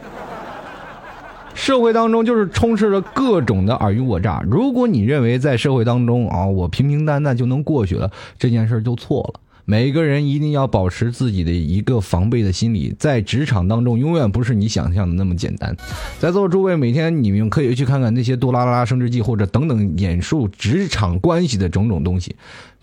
[1.55, 4.43] 社会当中就是充斥着各种的尔虞我诈。
[4.49, 9.41] 如果你认为在社会当中啊，我平平淡淡就能过去了，这件事就错了。
[9.71, 15.77] 每个人一定要保持自己的一个防备的心理，在职场当中永远不是你想象的那么简单。
[16.19, 22.35] 在座诸位，每天你们可以去看看那些杜拉拉升职记或者等等演述职场关系的种种东西。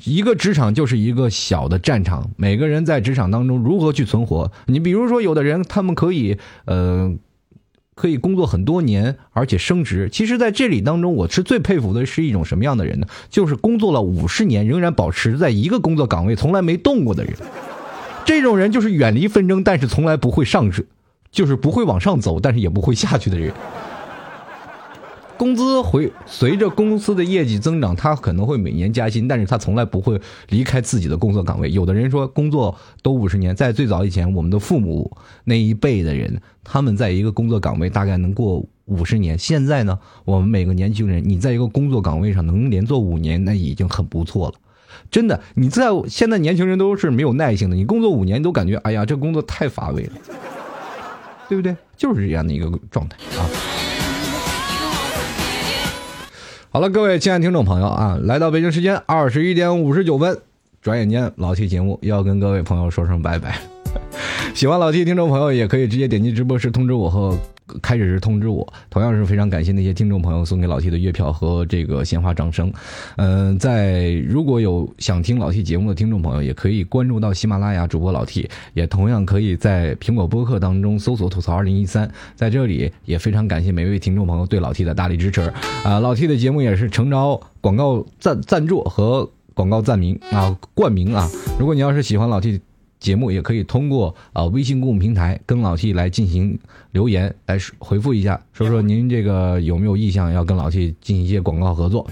[0.03, 4.51] 一个职场就是一个小的战场，每个人在职场当中如何去存活？
[4.67, 7.11] 你比如说，有的人他们可以呃。
[7.95, 10.09] 可以工作很多年，而且升职。
[10.11, 13.07] 其实，在这里当中，我是最佩服的是一种什么样的人呢？
[13.29, 17.33] 就是工作了五十年，仍然保持在一个工作岗位，从来没动过的人。
[18.25, 20.69] 这种人就是远离纷争，但是从来不会上，
[21.31, 23.53] 就是不会往上走，但是也不会下去的人。
[25.37, 30.19] 工资回随着公司的业绩增长，他可能会每年加薪，但是他从来不会
[30.49, 31.71] 离开自己的工作岗位。
[31.71, 39.37] 有的人说工作都五十年，在最早以前，我们的父母那一辈的人，他们在一个工作岗位大概能过五十年。
[39.37, 44.55] 现在呢，我们每个年轻人，你在一个工作岗位上能连做五年，那已经很不错了。
[45.11, 50.13] 真的，你在现在年轻人都是没有耐性的，你工作五年你都感觉，哎呀，这工作太乏味了，
[51.49, 51.75] 对不对？
[51.97, 53.74] 就是这样的一个状态啊。
[56.75, 60.37] 好了，各位亲爱的听众朋友啊，来到北京时间二十一点五十九分，
[60.81, 63.57] 转眼间老 T 节目要跟各位朋友说声拜拜。
[64.53, 67.39] 喜欢老 T 听众朋友也可以直接点击直播室通知我和
[67.81, 68.67] 开始时通知我。
[68.89, 72.71] 同样是非常感谢那些听众朋友送给老 T 的月票和这个鲜花掌声。
[73.17, 82.09] 嗯、在如果有想听老 T 节目的听众朋友，也可以关注到喜马拉雅主播老 T，也同样可以在苹果播客当中搜索“吐槽二零一三”。
[82.35, 85.41] 在这里也非常感谢每位听众朋友对老 T 的大力支持。
[85.83, 91.29] 啊、老 T 的节目也是诚招广告赞赞助和广告赞名啊冠名啊。
[91.59, 92.61] 如果你要是喜欢老 T。
[93.05, 96.57] 节目也可以通过啊、微信公众平台跟老 T 来进行
[96.89, 102.09] 留言，来回复一下，说说您这个有没有意向要跟老 T 进行一些广告合作。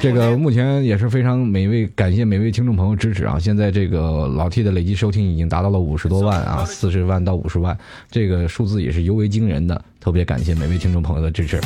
[0.00, 3.36] 这个目前也是非常每位感谢每位听众朋友支持啊！
[3.36, 7.76] 现在这个老 T 的累计收听已经达到了五十多万啊，四十万到五十万，
[8.08, 11.58] 这个数字也是尤为惊人的，特别感谢每位听众朋友的支持。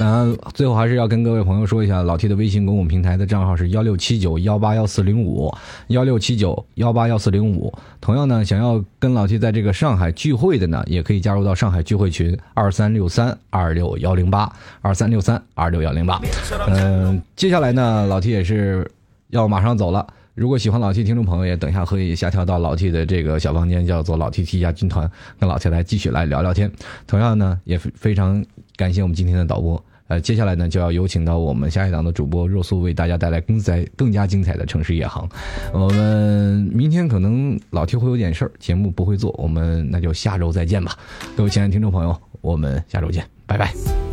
[0.00, 5.52] 那最后还是要跟各位朋友说一下，老 T 的微信公共平台的账号是幺六七九幺八幺四零五，
[5.88, 7.72] 幺六七九幺八幺四零五。
[8.00, 16.20] 同样呢，想要跟老 T 在这个上海聚会的呢，也可以加入到上海聚会群二三六三二六幺零八二三六三二六幺零八。
[16.68, 18.88] 嗯，接下来呢，老 T 也是
[19.30, 20.06] 要马上走了。
[20.34, 26.70] 如果喜欢老 T 听众朋友，也等一下可以下调到老 T 的这个小房间，叫做老 T T 加军团，跟老 T 来继续来聊聊天。
[27.08, 28.44] 同样呢，也非常
[28.78, 35.28] 感谢我们今天的导播呃，接下来呢就要有请到我们下一档的主播若素为大家带来更在更加精彩的城市夜航。
[35.72, 40.96] 我们明天可能老 T 会有点事儿，节目不会做，我们那就下周再见吧。
[41.36, 44.07] 各位亲爱的听众朋友，我们下周见，拜拜。